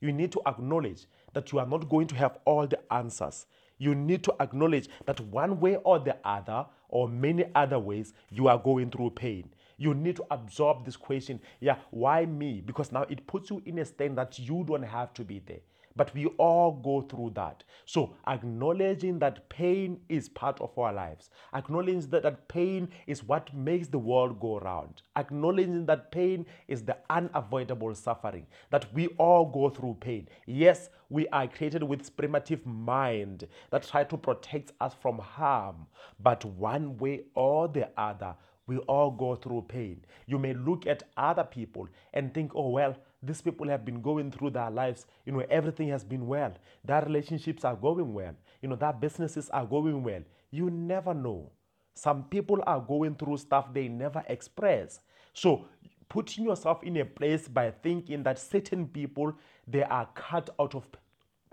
You 0.00 0.12
need 0.12 0.32
to 0.32 0.40
acknowledge 0.46 1.06
that 1.34 1.52
you 1.52 1.58
are 1.58 1.66
not 1.66 1.88
going 1.88 2.06
to 2.08 2.14
have 2.14 2.38
all 2.44 2.66
the 2.66 2.80
answers. 2.92 3.46
You 3.78 3.94
need 3.94 4.22
to 4.24 4.34
acknowledge 4.40 4.88
that 5.04 5.20
one 5.20 5.60
way 5.60 5.76
or 5.76 5.98
the 5.98 6.16
other, 6.24 6.66
or 6.88 7.08
many 7.08 7.44
other 7.54 7.78
ways, 7.78 8.14
you 8.30 8.48
are 8.48 8.58
going 8.58 8.90
through 8.90 9.10
pain. 9.10 9.50
You 9.76 9.92
need 9.92 10.16
to 10.16 10.24
absorb 10.30 10.84
this 10.86 10.96
question. 10.96 11.40
Yeah, 11.60 11.76
why 11.90 12.24
me? 12.24 12.62
Because 12.64 12.92
now 12.92 13.02
it 13.02 13.26
puts 13.26 13.50
you 13.50 13.60
in 13.66 13.78
a 13.78 13.84
state 13.84 14.16
that 14.16 14.38
you 14.38 14.64
don't 14.66 14.82
have 14.82 15.12
to 15.14 15.24
be 15.24 15.40
there. 15.44 15.60
But 15.96 16.14
we 16.14 16.26
all 16.38 16.72
go 16.72 17.00
through 17.02 17.30
that. 17.34 17.64
So, 17.86 18.14
acknowledging 18.26 19.18
that 19.20 19.48
pain 19.48 20.00
is 20.08 20.28
part 20.28 20.60
of 20.60 20.76
our 20.78 20.92
lives, 20.92 21.30
acknowledging 21.54 22.00
that, 22.10 22.22
that 22.22 22.48
pain 22.48 22.88
is 23.06 23.24
what 23.24 23.52
makes 23.54 23.88
the 23.88 23.98
world 23.98 24.38
go 24.38 24.58
round, 24.58 25.02
acknowledging 25.16 25.86
that 25.86 26.12
pain 26.12 26.46
is 26.68 26.82
the 26.84 26.96
unavoidable 27.08 27.94
suffering, 27.94 28.46
that 28.70 28.92
we 28.92 29.06
all 29.18 29.46
go 29.46 29.70
through 29.70 29.96
pain. 30.00 30.28
Yes, 30.46 30.90
we 31.08 31.28
are 31.28 31.46
created 31.48 31.82
with 31.82 32.16
primitive 32.16 32.64
mind 32.66 33.46
that 33.70 33.84
try 33.84 34.04
to 34.04 34.16
protect 34.16 34.72
us 34.80 34.94
from 35.00 35.18
harm, 35.18 35.86
but 36.20 36.44
one 36.44 36.96
way 36.98 37.22
or 37.34 37.68
the 37.68 37.88
other, 37.96 38.34
we 38.66 38.78
all 38.78 39.10
go 39.12 39.36
through 39.36 39.62
pain. 39.68 40.04
You 40.26 40.38
may 40.38 40.52
look 40.52 40.86
at 40.86 41.04
other 41.16 41.44
people 41.44 41.88
and 42.12 42.34
think, 42.34 42.52
oh, 42.54 42.70
well, 42.70 42.96
these 43.26 43.40
people 43.40 43.68
have 43.68 43.84
been 43.84 44.00
going 44.00 44.30
through 44.30 44.50
their 44.50 44.70
lives. 44.70 45.06
You 45.24 45.32
know, 45.32 45.44
everything 45.50 45.88
has 45.88 46.04
been 46.04 46.26
well. 46.26 46.54
Their 46.84 47.02
relationships 47.02 47.64
are 47.64 47.74
going 47.74 48.12
well. 48.12 48.34
You 48.62 48.68
know, 48.68 48.76
their 48.76 48.92
businesses 48.92 49.50
are 49.50 49.66
going 49.66 50.02
well. 50.02 50.22
You 50.50 50.70
never 50.70 51.12
know. 51.12 51.50
Some 51.94 52.24
people 52.24 52.62
are 52.66 52.80
going 52.80 53.14
through 53.14 53.38
stuff 53.38 53.72
they 53.72 53.88
never 53.88 54.22
express. 54.28 55.00
So, 55.32 55.66
putting 56.08 56.44
yourself 56.44 56.82
in 56.84 56.96
a 56.98 57.04
place 57.04 57.48
by 57.48 57.70
thinking 57.70 58.22
that 58.22 58.38
certain 58.38 58.86
people 58.86 59.32
they 59.66 59.82
are 59.82 60.08
cut 60.14 60.50
out 60.60 60.74
of 60.74 60.86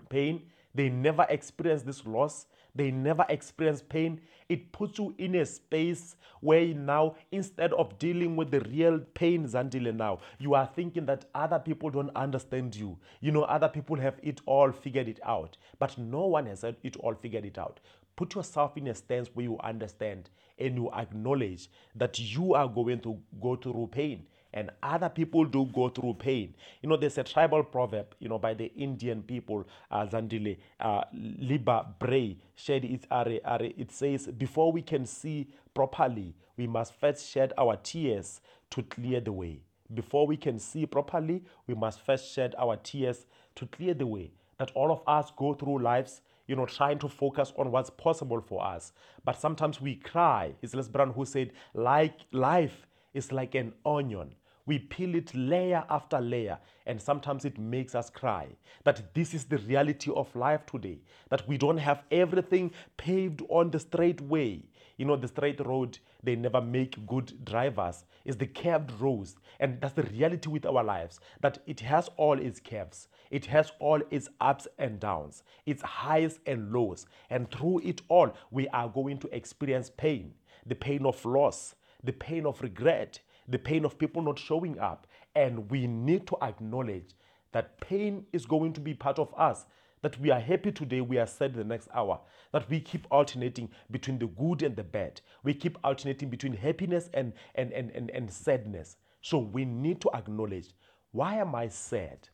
pain, 0.08 0.42
they 0.74 0.88
never 0.88 1.26
experience 1.28 1.82
this 1.82 2.06
loss, 2.06 2.46
they 2.74 2.90
never 2.90 3.24
experience 3.28 3.82
pain. 3.82 4.20
It 4.48 4.72
puts 4.72 4.98
you 4.98 5.14
in 5.18 5.34
a 5.36 5.46
space 5.46 6.16
where 6.40 6.66
now, 6.74 7.16
instead 7.32 7.72
of 7.72 7.98
dealing 7.98 8.36
with 8.36 8.50
the 8.50 8.60
real 8.60 8.98
pain, 9.14 9.44
Zandile, 9.46 9.94
now, 9.94 10.18
you 10.38 10.54
are 10.54 10.68
thinking 10.74 11.06
that 11.06 11.26
other 11.34 11.58
people 11.58 11.90
don't 11.90 12.14
understand 12.16 12.74
you. 12.76 12.98
You 13.20 13.32
know, 13.32 13.42
other 13.44 13.68
people 13.68 13.96
have 13.96 14.16
it 14.22 14.40
all 14.46 14.72
figured 14.72 15.08
it 15.08 15.20
out. 15.24 15.56
But 15.78 15.96
no 15.98 16.26
one 16.26 16.46
has 16.46 16.64
it 16.64 16.96
all 16.98 17.14
figured 17.14 17.44
it 17.46 17.58
out. 17.58 17.80
Put 18.16 18.34
yourself 18.34 18.76
in 18.76 18.88
a 18.88 18.94
stance 18.94 19.28
where 19.34 19.44
you 19.44 19.58
understand 19.60 20.30
and 20.58 20.76
you 20.76 20.90
acknowledge 20.92 21.68
that 21.94 22.18
you 22.18 22.54
are 22.54 22.68
going 22.68 23.00
to 23.00 23.18
go 23.40 23.56
through 23.56 23.88
pain 23.92 24.26
and 24.54 24.70
other 24.82 25.08
people 25.08 25.44
do 25.44 25.66
go 25.66 25.88
through 25.88 26.14
pain. 26.14 26.54
You 26.80 26.88
know, 26.88 26.96
there's 26.96 27.18
a 27.18 27.24
tribal 27.24 27.62
proverb, 27.64 28.14
you 28.20 28.28
know, 28.28 28.38
by 28.38 28.54
the 28.54 28.72
Indian 28.76 29.22
people, 29.22 29.66
uh, 29.90 30.06
Zandile, 30.06 30.56
uh, 30.80 31.02
Libba 31.14 31.98
Bray, 31.98 32.38
shed 32.54 32.84
it, 32.84 33.04
are, 33.10 33.28
are, 33.44 33.62
it 33.62 33.90
says, 33.90 34.28
before 34.28 34.72
we 34.72 34.80
can 34.80 35.04
see 35.04 35.48
properly, 35.74 36.34
we 36.56 36.68
must 36.68 36.94
first 36.94 37.28
shed 37.28 37.52
our 37.58 37.76
tears 37.76 38.40
to 38.70 38.82
clear 38.84 39.20
the 39.20 39.32
way. 39.32 39.60
Before 39.92 40.26
we 40.26 40.36
can 40.36 40.58
see 40.58 40.86
properly, 40.86 41.42
we 41.66 41.74
must 41.74 42.00
first 42.00 42.32
shed 42.32 42.54
our 42.56 42.76
tears 42.76 43.26
to 43.56 43.66
clear 43.66 43.92
the 43.92 44.06
way. 44.06 44.30
That 44.58 44.70
all 44.76 44.92
of 44.92 45.02
us 45.06 45.32
go 45.36 45.52
through 45.54 45.80
lives 45.80 46.22
you 46.46 46.54
know, 46.54 46.66
trying 46.66 46.98
to 46.98 47.08
focus 47.08 47.54
on 47.56 47.70
what's 47.70 47.88
possible 47.88 48.38
for 48.38 48.62
us. 48.62 48.92
But 49.24 49.40
sometimes 49.40 49.80
we 49.80 49.94
cry. 49.96 50.52
It's 50.60 50.74
Les 50.74 50.88
Brown 50.88 51.10
who 51.10 51.24
said, 51.24 51.52
like 51.72 52.20
life 52.32 52.86
is 53.14 53.32
like 53.32 53.54
an 53.54 53.72
onion. 53.86 54.34
We 54.66 54.78
peel 54.78 55.14
it 55.14 55.34
layer 55.34 55.84
after 55.90 56.20
layer, 56.20 56.58
and 56.86 57.00
sometimes 57.00 57.44
it 57.44 57.58
makes 57.58 57.94
us 57.94 58.08
cry. 58.08 58.48
That 58.84 59.14
this 59.14 59.34
is 59.34 59.44
the 59.44 59.58
reality 59.58 60.10
of 60.10 60.34
life 60.34 60.64
today. 60.66 61.00
That 61.28 61.46
we 61.46 61.58
don't 61.58 61.78
have 61.78 62.02
everything 62.10 62.72
paved 62.96 63.42
on 63.48 63.70
the 63.70 63.78
straight 63.78 64.20
way. 64.22 64.62
You 64.96 65.04
know, 65.04 65.16
the 65.16 65.28
straight 65.28 65.60
road, 65.60 65.98
they 66.22 66.36
never 66.36 66.60
make 66.60 67.06
good 67.06 67.44
drivers. 67.44 68.04
It's 68.24 68.36
the 68.36 68.46
curved 68.46 68.92
roads. 69.00 69.36
And 69.60 69.80
that's 69.80 69.94
the 69.94 70.04
reality 70.04 70.48
with 70.48 70.64
our 70.64 70.84
lives. 70.84 71.20
That 71.40 71.58
it 71.66 71.80
has 71.80 72.08
all 72.16 72.38
its 72.38 72.60
curves. 72.60 73.08
It 73.30 73.46
has 73.46 73.72
all 73.80 74.00
its 74.10 74.28
ups 74.40 74.68
and 74.78 75.00
downs, 75.00 75.42
its 75.66 75.82
highs 75.82 76.38
and 76.46 76.72
lows. 76.72 77.06
And 77.28 77.50
through 77.50 77.80
it 77.80 78.02
all, 78.08 78.34
we 78.50 78.68
are 78.68 78.88
going 78.88 79.18
to 79.18 79.36
experience 79.36 79.90
pain 79.90 80.34
the 80.66 80.74
pain 80.74 81.04
of 81.04 81.22
loss, 81.24 81.74
the 82.02 82.12
pain 82.12 82.46
of 82.46 82.60
regret, 82.62 83.20
the 83.48 83.58
pain 83.58 83.84
of 83.84 83.98
people 83.98 84.22
not 84.22 84.38
showing 84.38 84.78
up. 84.78 85.06
And 85.34 85.70
we 85.70 85.86
need 85.86 86.26
to 86.28 86.36
acknowledge 86.42 87.14
that 87.52 87.80
pain 87.80 88.26
is 88.32 88.46
going 88.46 88.72
to 88.74 88.80
be 88.80 88.94
part 88.94 89.18
of 89.18 89.32
us. 89.36 89.66
That 90.02 90.20
we 90.20 90.30
are 90.30 90.40
happy 90.40 90.70
today, 90.70 91.00
we 91.00 91.18
are 91.18 91.26
sad 91.26 91.54
the 91.54 91.64
next 91.64 91.88
hour. 91.94 92.20
That 92.52 92.68
we 92.68 92.80
keep 92.80 93.06
alternating 93.10 93.70
between 93.90 94.18
the 94.18 94.26
good 94.26 94.62
and 94.62 94.76
the 94.76 94.84
bad. 94.84 95.20
We 95.42 95.54
keep 95.54 95.78
alternating 95.82 96.28
between 96.28 96.54
happiness 96.54 97.08
and, 97.14 97.32
and, 97.54 97.72
and, 97.72 97.90
and, 97.92 98.10
and 98.10 98.30
sadness. 98.30 98.96
So 99.22 99.38
we 99.38 99.64
need 99.64 100.02
to 100.02 100.10
acknowledge 100.14 100.68
why 101.12 101.36
am 101.36 101.54
I 101.54 101.68
sad? 101.68 102.28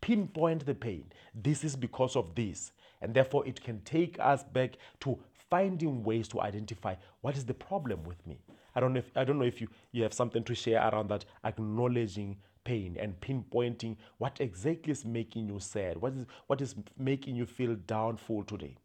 Pinpoint 0.00 0.66
the 0.66 0.74
pain. 0.74 1.04
This 1.34 1.62
is 1.62 1.76
because 1.76 2.16
of 2.16 2.34
this. 2.34 2.72
And 3.00 3.14
therefore, 3.14 3.46
it 3.46 3.62
can 3.62 3.80
take 3.82 4.18
us 4.20 4.42
back 4.42 4.76
to 5.00 5.18
finding 5.48 6.02
ways 6.02 6.28
to 6.28 6.40
identify 6.40 6.96
what 7.20 7.36
is 7.36 7.46
the 7.46 7.54
problem 7.54 8.02
with 8.02 8.26
me. 8.26 8.40
I 8.78 8.80
don't 8.80 8.92
know 8.92 9.00
if 9.00 9.10
I 9.16 9.24
don't 9.24 9.40
know 9.40 9.44
if 9.44 9.60
you, 9.60 9.66
you 9.90 10.04
have 10.04 10.14
something 10.14 10.44
to 10.44 10.54
share 10.54 10.80
around 10.88 11.08
that, 11.08 11.24
acknowledging 11.44 12.36
pain 12.62 12.96
and 13.00 13.18
pinpointing 13.18 13.96
what 14.18 14.40
exactly 14.40 14.92
is 14.92 15.04
making 15.04 15.48
you 15.48 15.58
sad. 15.58 15.96
What 16.00 16.12
is 16.12 16.26
what 16.46 16.60
is 16.60 16.76
making 16.96 17.34
you 17.34 17.44
feel 17.44 17.74
downful 17.74 18.44
today? 18.44 18.76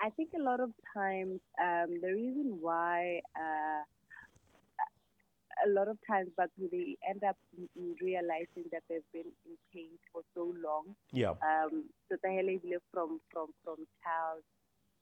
I 0.00 0.08
think 0.08 0.30
a 0.34 0.42
lot 0.42 0.60
of 0.60 0.70
times 0.94 1.40
um, 1.60 2.00
the 2.00 2.14
reason 2.14 2.56
why 2.62 3.20
uh, 3.36 3.82
a 5.66 5.68
lot 5.68 5.88
of 5.88 5.98
times, 6.08 6.30
but 6.34 6.48
they 6.58 6.96
end 7.06 7.22
up 7.22 7.36
realizing 8.00 8.64
that 8.72 8.82
they've 8.88 9.10
been 9.12 9.30
in 9.44 9.56
pain 9.74 9.90
for 10.10 10.22
so 10.34 10.54
long. 10.64 10.96
Yeah. 11.12 11.34
Um, 11.52 11.84
so 12.08 12.16
they 12.22 12.40
from 12.90 13.20
from 13.30 13.48
from 13.62 13.76
child 14.02 14.42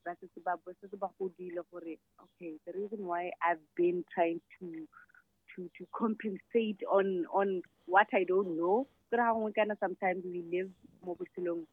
ba 0.04 0.16
setse 0.20 0.40
ba 0.44 0.56
setse 0.80 0.96
ba 0.96 1.08
godile 1.18 1.62
gore 1.70 1.98
okay 2.24 2.56
the 2.66 2.72
reason 2.72 3.06
why 3.06 3.30
I've 3.42 3.62
been 3.76 4.04
trying 4.14 4.40
to 4.58 4.86
to 5.56 5.68
to 5.78 5.86
compensate 5.92 6.80
on 6.90 7.26
on 7.32 7.62
what 7.86 8.08
I 8.12 8.24
don't 8.24 8.56
know 8.56 8.86
ke 9.10 9.18
ra 9.18 9.34
gongwe 9.34 9.54
kana 9.54 9.76
sometimes 9.80 10.24
we 10.24 10.42
live 10.54 10.70
mo 11.04 11.16
botshelong 11.20 11.66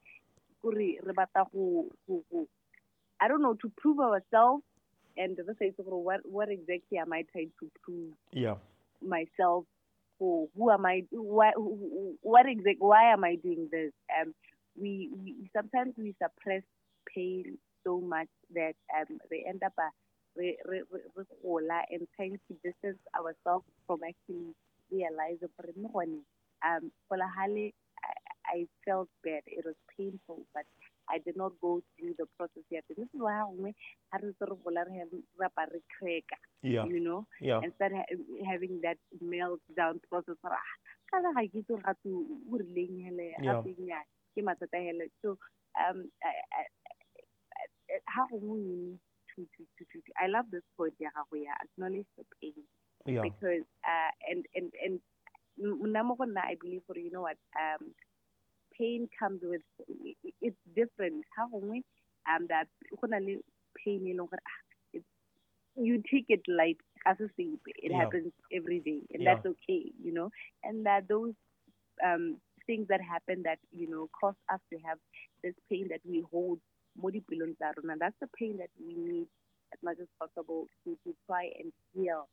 kore 0.61 0.73
re 1.07 1.13
batla 1.19 1.45
go 1.53 1.89
go 2.09 2.47
I 3.19 3.27
don't 3.27 3.41
know 3.41 3.53
to 3.61 3.69
prove 3.81 3.99
ourselves 3.99 4.63
and 5.17 5.37
say 5.59 5.71
gore 5.77 6.03
what 6.03 6.21
what 6.25 6.49
exactly 6.49 6.97
am 6.97 7.13
I 7.13 7.23
trying 7.31 7.51
to 7.59 7.71
prove 7.83 8.13
yeah. 8.31 8.57
myself 9.01 9.65
for 10.19 10.47
who 10.57 10.71
am 10.71 10.85
I 10.85 11.03
why 11.11 11.51
what 12.21 12.45
exactly 12.45 12.87
why 12.93 13.13
am 13.13 13.23
I 13.23 13.35
doing 13.35 13.69
this? 13.71 13.93
Um 14.19 14.33
we, 14.79 15.09
we 15.17 15.49
sometimes 15.55 15.93
we 15.97 16.13
suppress 16.21 16.61
pain 17.13 17.57
so 17.87 18.01
much 18.01 18.27
that 18.53 18.75
um, 18.91 19.17
they 19.31 19.45
end 19.47 19.63
up 19.63 19.73
uh, 19.79 19.89
re, 20.35 20.57
re, 20.65 20.81
re, 20.91 21.23
and 21.89 22.07
trying 22.15 22.37
to 22.47 22.53
distance 22.63 22.99
ourselves 23.15 23.65
from 23.87 23.99
actually 24.03 24.51
realizing 24.91 25.49
um, 26.65 26.91
I, 28.03 28.59
I 28.59 28.67
felt 28.85 29.07
bad. 29.23 29.41
It 29.47 29.63
was 29.65 29.75
painful, 29.97 30.43
but 30.53 30.63
I 31.09 31.19
did 31.19 31.37
not 31.37 31.53
go 31.61 31.81
through 31.95 32.15
the 32.17 32.25
process 32.37 32.63
yet. 32.69 32.83
And 32.89 32.97
this 32.97 33.11
is 33.13 33.21
why 33.21 33.39
I 33.39 33.43
yeah. 36.61 36.85
you 36.85 36.99
know, 36.99 37.25
yeah. 37.39 37.59
and 37.63 37.71
start 37.75 37.93
ha- 37.95 38.49
having 38.49 38.81
that 38.83 38.97
meltdown 39.23 39.99
process. 40.09 40.35
Yeah. 43.41 43.61
So 45.23 45.37
um, 45.79 46.09
I, 46.23 46.33
I, 46.51 46.63
how 48.05 48.27
to, 49.35 49.41
to, 49.41 49.63
to, 49.77 49.83
to, 49.83 49.99
I 50.21 50.27
love 50.27 50.45
this 50.51 50.63
point, 50.75 50.93
yeah, 50.99 51.09
acknowledge 51.63 52.07
the 52.17 52.23
pain. 52.41 52.53
Yeah. 53.05 53.21
Because, 53.21 53.63
uh, 53.85 54.11
and, 54.29 54.45
and, 54.55 54.71
and, 54.83 54.99
I 56.37 56.55
believe, 56.61 56.81
for 56.85 56.97
you 56.97 57.11
know 57.11 57.21
what, 57.21 57.37
um, 57.59 57.91
pain 58.77 59.09
comes 59.17 59.41
with, 59.43 59.61
it's 60.41 60.55
different. 60.75 61.23
How 61.35 61.49
we 61.51 61.83
um, 62.29 62.47
that 62.49 62.67
pain, 63.83 64.05
you 64.05 64.15
know, 64.15 64.29
it's, 64.93 65.05
you 65.75 66.03
take 66.11 66.25
it 66.29 66.41
light 66.47 66.77
as 67.05 67.17
a 67.19 67.29
thing. 67.29 67.59
It 67.65 67.91
Yeah. 67.91 67.99
happens 67.99 68.33
every 68.51 68.79
day, 68.79 69.01
and 69.13 69.23
Yeah. 69.23 69.35
that's 69.35 69.45
okay, 69.45 69.91
you 70.03 70.11
know. 70.11 70.31
And 70.63 70.85
that 70.85 71.07
those 71.07 71.33
um, 72.03 72.39
things 72.65 72.87
that 72.89 73.01
happen 73.01 73.43
that 73.43 73.59
you 73.71 73.89
know 73.89 74.09
cause 74.19 74.35
us 74.49 74.59
to 74.71 74.77
have 74.79 74.99
this 75.43 75.55
pain 75.69 75.87
that 75.89 76.01
we 76.05 76.21
hold 76.31 76.59
mo 76.97 77.09
dipelong 77.09 77.55
tsa 77.57 77.73
that's 77.99 78.19
the 78.19 78.29
pain 78.39 78.57
that 78.57 78.69
we 78.79 78.95
need 78.95 79.27
as 79.73 79.79
much 79.83 79.97
as 79.99 80.07
possible 80.19 80.67
to, 80.83 80.97
to 81.03 81.13
try 81.25 81.49
and 81.59 81.71
heal 81.93 82.27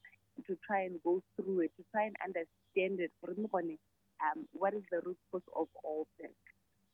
to 0.46 0.56
try 0.66 0.82
and 0.82 0.98
go 1.04 1.22
through 1.36 1.60
it 1.60 1.72
to 1.76 1.84
try 1.92 2.04
and 2.04 2.16
understand 2.24 3.00
it 3.00 3.12
um 4.24 4.46
what 4.52 4.74
is 4.74 4.82
the 4.90 5.00
root 5.04 5.18
cause 5.30 5.46
of 5.54 5.68
all 5.82 6.06
this 6.20 6.32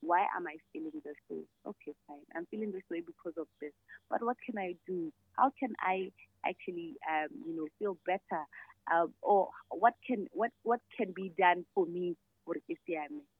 why 0.00 0.20
am 0.36 0.46
I 0.46 0.56
feeling 0.72 0.92
this 1.04 1.16
way? 1.28 1.42
Okay, 1.66 1.92
fine. 2.06 2.24
I'm 2.34 2.46
feeling 2.50 2.72
this 2.72 2.82
way 2.90 3.02
because 3.04 3.34
of 3.38 3.46
this. 3.60 3.72
But 4.08 4.22
what 4.22 4.36
can 4.44 4.58
I 4.58 4.74
do? 4.86 5.12
How 5.36 5.52
can 5.58 5.74
I 5.80 6.10
actually, 6.44 6.96
um, 7.08 7.28
you 7.46 7.56
know, 7.56 7.66
feel 7.78 7.96
better? 8.06 8.44
Uh, 8.90 9.06
or 9.22 9.48
what 9.68 9.94
can 10.06 10.26
what 10.32 10.50
what 10.62 10.80
can 10.96 11.12
be 11.14 11.32
done 11.38 11.64
for 11.74 11.86
me 11.86 12.16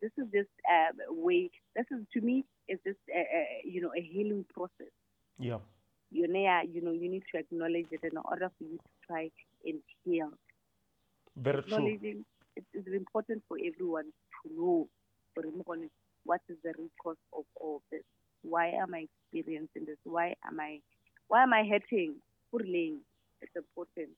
This 0.01 0.13
is 0.19 0.27
just 0.33 0.49
uh, 0.71 0.93
a 1.09 1.13
way. 1.13 1.51
This 1.77 1.87
is 1.91 2.07
to 2.15 2.21
me 2.21 2.45
is 2.69 2.79
just 2.87 2.99
a, 3.15 3.19
a, 3.19 3.63
you 3.65 3.81
know 3.81 3.93
a 3.97 4.01
healing 4.01 4.45
process. 4.55 4.93
Yeah. 5.39 5.59
You 6.13 6.27
know, 6.27 6.61
you 6.73 6.83
know, 6.83 6.91
you 6.91 7.09
need 7.09 7.23
to 7.33 7.39
acknowledge 7.39 7.87
it 7.93 8.01
in 8.03 8.19
order 8.25 8.51
for 8.59 8.65
you 8.65 8.77
to 8.77 9.07
try 9.07 9.31
and 9.65 9.81
heal. 10.05 10.31
Very 11.37 11.63
true. 11.63 11.75
Acknowledging 11.75 12.25
it 12.57 12.65
is 12.75 12.87
important 12.93 13.43
for 13.49 13.57
everyone 13.59 14.07
to 14.43 14.53
know 14.55 14.89
for 15.35 15.47
everyone, 15.47 15.89
what 16.25 16.41
is 16.49 16.57
the 16.65 16.73
root 16.79 16.91
cause 17.03 17.17
of 17.33 17.45
all 17.57 17.83
this. 17.91 18.03
Why 18.43 18.69
am 18.69 18.95
I 18.95 19.07
experiencing 19.33 19.85
this? 19.87 19.99
Why 20.05 20.35
am 20.47 20.59
I 20.61 20.81
why 21.29 21.43
am 21.43 21.53
I 21.53 21.65
hurting? 21.65 22.17
It's 22.53 23.57
important. 23.57 24.09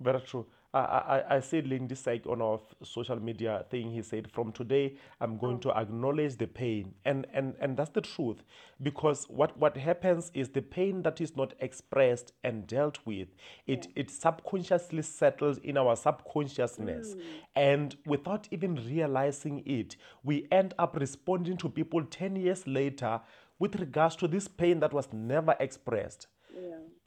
Very 0.00 0.20
true. 0.20 0.46
I, 0.76 1.18
I, 1.18 1.36
I 1.36 1.40
said 1.40 1.66
Lindy 1.66 1.94
Sek 1.94 2.26
on 2.26 2.42
our 2.42 2.60
social 2.82 3.18
media 3.20 3.64
thing. 3.70 3.90
He 3.90 4.02
said, 4.02 4.30
"From 4.30 4.52
today, 4.52 4.96
I'm 5.20 5.38
going 5.38 5.60
to 5.60 5.70
acknowledge 5.76 6.36
the 6.36 6.46
pain," 6.46 6.94
and 7.04 7.26
and 7.32 7.54
and 7.60 7.76
that's 7.76 7.90
the 7.90 8.00
truth, 8.00 8.42
because 8.82 9.24
what 9.28 9.56
what 9.58 9.76
happens 9.76 10.30
is 10.34 10.50
the 10.50 10.62
pain 10.62 11.02
that 11.02 11.20
is 11.20 11.36
not 11.36 11.54
expressed 11.60 12.32
and 12.44 12.66
dealt 12.66 12.98
with, 13.06 13.28
it 13.66 13.88
it 13.96 14.10
subconsciously 14.10 15.02
settles 15.02 15.58
in 15.58 15.78
our 15.78 15.96
subconsciousness, 15.96 17.14
mm. 17.14 17.22
and 17.54 17.96
without 18.04 18.48
even 18.50 18.74
realizing 18.86 19.62
it, 19.66 19.96
we 20.24 20.46
end 20.52 20.74
up 20.78 20.96
responding 20.96 21.56
to 21.56 21.68
people 21.68 22.04
ten 22.04 22.36
years 22.36 22.66
later 22.66 23.20
with 23.58 23.76
regards 23.76 24.16
to 24.16 24.28
this 24.28 24.48
pain 24.48 24.80
that 24.80 24.92
was 24.92 25.12
never 25.12 25.56
expressed. 25.58 26.26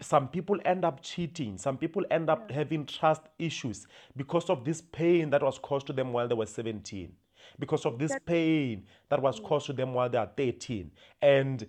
Some 0.02 0.28
people 0.28 0.58
end 0.66 0.86
up 0.86 1.02
cheating 1.02 1.58
some 1.58 1.78
people 1.78 2.04
end 2.10 2.30
up 2.30 2.50
having 2.52 2.86
trust 2.86 3.22
issues 3.38 3.88
because 4.16 4.50
of 4.50 4.64
this 4.64 4.82
pain 4.82 5.30
that 5.30 5.44
was 5.44 5.60
caused 5.60 5.88
to 5.88 5.94
them 5.94 6.14
while 6.14 6.28
they 6.28 6.36
were 6.36 6.46
17 6.46 7.12
because 7.58 7.86
of 7.86 7.98
this 7.98 8.16
pain 8.26 8.86
that 9.10 9.22
was 9.22 9.40
mm. 9.40 9.44
caused 9.44 9.66
to 9.66 9.74
them 9.74 9.94
while 9.94 10.10
they 10.10 10.18
are 10.18 10.30
13 10.38 10.92
and 11.22 11.68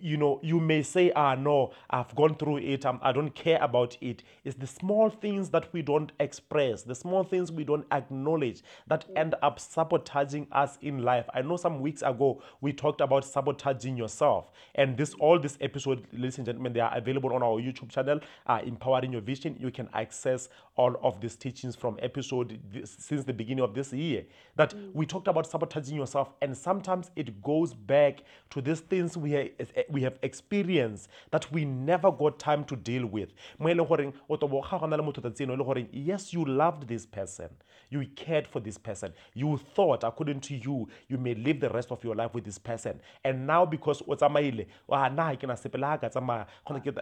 you 0.00 0.16
know 0.16 0.40
you 0.42 0.60
may 0.60 0.82
say 0.82 1.12
ah 1.14 1.34
no 1.34 1.72
i've 1.90 2.14
gone 2.14 2.34
through 2.34 2.58
it. 2.58 2.84
I'm, 2.84 2.98
i 3.02 3.12
don't 3.12 3.34
care 3.34 3.58
about 3.62 3.96
it. 4.00 4.22
It's 4.44 4.56
the 4.56 4.66
small 4.66 5.10
things 5.10 5.50
that 5.50 5.72
we 5.72 5.82
don't 5.82 6.12
express 6.20 6.82
the 6.82 6.94
small 6.94 7.24
things 7.24 7.52
we 7.52 7.64
don't 7.64 7.86
acknowledge 7.90 8.62
that 8.86 9.04
end 9.16 9.34
up 9.42 9.58
sabotaging 9.58 10.46
us 10.52 10.78
in 10.82 11.02
life. 11.02 11.26
I 11.34 11.42
know 11.42 11.56
some 11.56 11.80
weeks 11.80 12.02
ago 12.02 12.42
we 12.60 12.72
talked 12.72 13.00
about 13.00 13.24
sabotaging 13.24 13.96
yourself 13.96 14.50
and 14.74 14.96
this 14.96 15.14
all 15.14 15.38
this 15.38 15.56
episode 15.60 16.06
ladies 16.12 16.38
and 16.38 16.46
gentlemen 16.46 16.72
they 16.72 16.80
are 16.80 16.96
available 16.96 17.32
on 17.32 17.42
our 17.42 17.60
youtube 17.60 17.90
channel 17.90 18.20
uh, 18.46 18.60
empowering 18.64 19.12
your 19.12 19.20
vision. 19.20 19.56
You 19.58 19.70
can 19.70 19.88
access 19.94 20.48
all 20.76 20.96
of 21.02 21.20
these 21.20 21.36
teachings 21.36 21.76
from 21.76 21.98
episode 22.00 22.58
this, 22.72 22.96
since 22.98 23.24
the 23.24 23.32
beginning 23.32 23.62
of 23.62 23.74
this 23.74 23.92
year 23.92 24.24
that 24.56 24.74
we 24.92 25.06
talked 25.06 25.28
about 25.28 25.46
sabotaging 25.46 25.96
yourself 25.96 26.32
and 26.40 26.56
sometimes 26.56 27.10
it 27.16 27.42
goes 27.42 27.74
back 27.74 28.22
to 28.50 28.60
these 28.60 28.80
things 28.80 29.16
we 29.16 29.32
have, 29.32 29.48
we 29.88 30.02
have 30.02 30.18
experience 30.22 31.08
that 31.30 31.50
we 31.52 31.64
never 31.64 32.10
got 32.10 32.38
time 32.38 32.64
to 32.64 32.76
deal 32.76 33.06
with. 33.06 33.32
Mo 33.58 33.68
e 33.68 33.74
leng 33.74 33.88
goreng 33.88 34.12
o 34.28 34.36
tobo 34.36 34.62
ga 34.62 34.78
gona 34.78 34.96
le 34.96 35.02
motho 35.02 35.20
tsatsi 35.22 35.42
eno 35.42 35.54
e 35.54 35.56
le 35.56 35.64
goreng 35.64 35.88
yes 35.92 36.32
you 36.32 36.44
loved 36.44 36.88
this 36.88 37.06
person. 37.06 37.48
You 37.90 38.06
cared 38.14 38.46
for 38.46 38.60
this 38.60 38.78
person. 38.78 39.12
You 39.34 39.58
thought 39.74 40.04
according 40.04 40.40
to 40.42 40.54
you 40.54 40.88
you 41.08 41.18
may 41.18 41.34
live 41.34 41.60
the 41.60 41.70
rest 41.70 41.90
of 41.90 42.04
your 42.04 42.14
life 42.14 42.34
with 42.34 42.44
this 42.44 42.58
person. 42.58 43.00
And 43.24 43.46
now 43.46 43.64
because 43.64 44.02
o 44.02 44.14
tsamaile 44.14 44.66
ah 44.90 45.08
na 45.08 45.34
ke 45.34 45.44
na 45.44 45.54
sepele 45.54 45.84
ha 45.84 45.96
ka 45.96 46.08
tsamaya. 46.08 46.46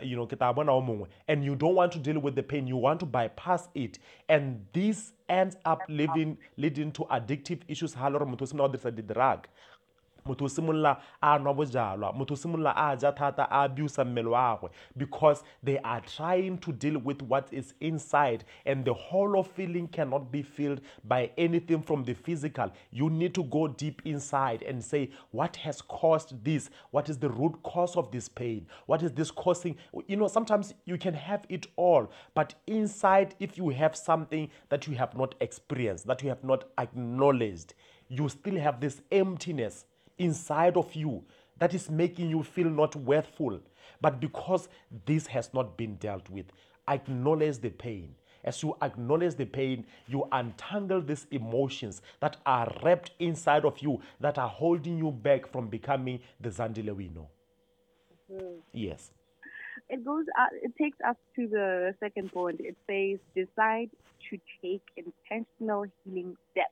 You 0.02 0.16
know 0.16 0.26
ke 0.26 0.38
ta 0.38 0.52
bona 0.52 0.72
o 0.72 0.82
mongwe. 0.82 1.08
And 1.26 1.44
you 1.44 1.54
don't 1.56 1.74
want 1.74 1.92
to 1.92 1.98
deal 1.98 2.18
with 2.18 2.34
the 2.34 2.42
pain. 2.42 2.66
You 2.66 2.76
want 2.76 3.00
to 3.00 3.06
bypass 3.06 3.68
it. 3.74 3.98
And 4.28 4.66
this 4.72 5.12
ends 5.28 5.56
up 5.66 5.82
living 5.88 6.38
leading 6.56 6.90
to 6.92 7.04
addictive 7.04 7.60
issues. 7.68 7.94
Ha 7.94 8.08
le 8.08 8.18
gore 8.18 8.26
motho 8.26 8.42
o 8.42 8.46
simolola 8.46 8.72
go 8.72 8.78
dirisa 8.78 8.94
di-drug 8.94 9.46
motho 10.28 10.44
o 10.44 10.48
simolola 10.48 10.96
a 11.20 11.38
nwa 11.38 11.54
bojalwa 11.54 12.12
motho 12.12 12.34
o 12.34 12.36
simolola 12.36 12.76
a 12.76 12.96
ja 12.96 13.12
thata 13.12 13.50
a 13.50 13.62
abuse 13.64 14.04
mmele 14.04 14.28
wa 14.28 14.48
gagwe 14.48 14.70
because 14.96 15.42
they 15.62 15.78
are 15.78 16.00
trying 16.00 16.58
to 16.58 16.72
deal 16.72 16.98
with 16.98 17.22
what 17.22 17.52
is 17.52 17.74
inside 17.80 18.44
and 18.66 18.84
the 18.84 18.94
hollow 18.94 19.42
feeling 19.42 19.88
cannot 19.88 20.30
be 20.30 20.42
filled 20.42 20.80
by 21.04 21.30
anything 21.38 21.82
from 21.82 22.04
the 22.04 22.14
physical. 22.14 22.70
You 22.90 23.10
need 23.10 23.34
to 23.34 23.44
go 23.44 23.68
deep 23.68 24.02
inside 24.04 24.62
and 24.62 24.82
say 24.82 25.10
what 25.30 25.56
has 25.56 25.82
caused 25.82 26.44
this? 26.44 26.70
What 26.90 27.08
is 27.08 27.18
the 27.18 27.30
root 27.30 27.62
cause 27.62 27.96
of 27.96 28.10
this 28.10 28.28
pain? 28.28 28.66
What 28.86 29.02
is 29.02 29.12
this 29.12 29.30
causing? 29.30 29.76
You 30.06 30.16
know 30.16 30.28
sometimes 30.28 30.74
you 30.84 30.98
can 30.98 31.14
have 31.14 31.44
it 31.48 31.66
all 31.76 32.10
but 32.34 32.54
inside 32.66 33.34
if 33.40 33.56
you 33.56 33.68
have 33.70 33.96
something 33.96 34.50
that 34.68 34.86
you 34.86 34.94
have 34.94 35.16
not 35.16 35.34
experienced 35.40 36.06
that 36.06 36.22
you 36.22 36.28
have 36.28 36.44
not 36.44 36.64
acknowledged 36.78 37.74
you 38.08 38.28
still 38.28 38.56
have 38.56 38.80
this 38.80 39.02
emptiness 39.12 39.84
inside 40.18 40.76
of 40.76 40.94
you 40.94 41.24
that 41.58 41.74
is 41.74 41.90
making 41.90 42.30
you 42.30 42.42
feel 42.42 42.68
not 42.70 42.94
worthful. 42.96 43.60
But 44.00 44.20
because 44.20 44.68
this 45.06 45.26
has 45.26 45.52
not 45.52 45.76
been 45.76 45.96
dealt 45.96 46.28
with, 46.30 46.46
acknowledge 46.88 47.58
the 47.58 47.70
pain. 47.70 48.14
As 48.44 48.62
you 48.62 48.76
acknowledge 48.80 49.34
the 49.34 49.44
pain, 49.44 49.84
you 50.06 50.28
untangle 50.30 51.00
these 51.00 51.26
emotions 51.30 52.02
that 52.20 52.36
are 52.46 52.72
wrapped 52.82 53.10
inside 53.18 53.64
of 53.64 53.78
you 53.80 54.00
that 54.20 54.38
are 54.38 54.48
holding 54.48 54.96
you 54.98 55.10
back 55.10 55.50
from 55.50 55.68
becoming 55.68 56.20
the 56.40 56.48
Zandile 56.48 56.94
we 56.94 57.08
know. 57.08 57.28
Yes. 58.72 59.10
It 59.88 60.04
goes. 60.04 60.26
Uh, 60.38 60.46
it 60.62 60.72
takes 60.76 60.98
us 61.00 61.16
to 61.36 61.48
the 61.48 61.94
second 61.98 62.32
point. 62.32 62.60
It 62.60 62.76
says 62.86 63.18
decide 63.34 63.90
to 64.30 64.38
take 64.62 64.82
intentional 64.96 65.86
healing 66.04 66.36
steps. 66.52 66.70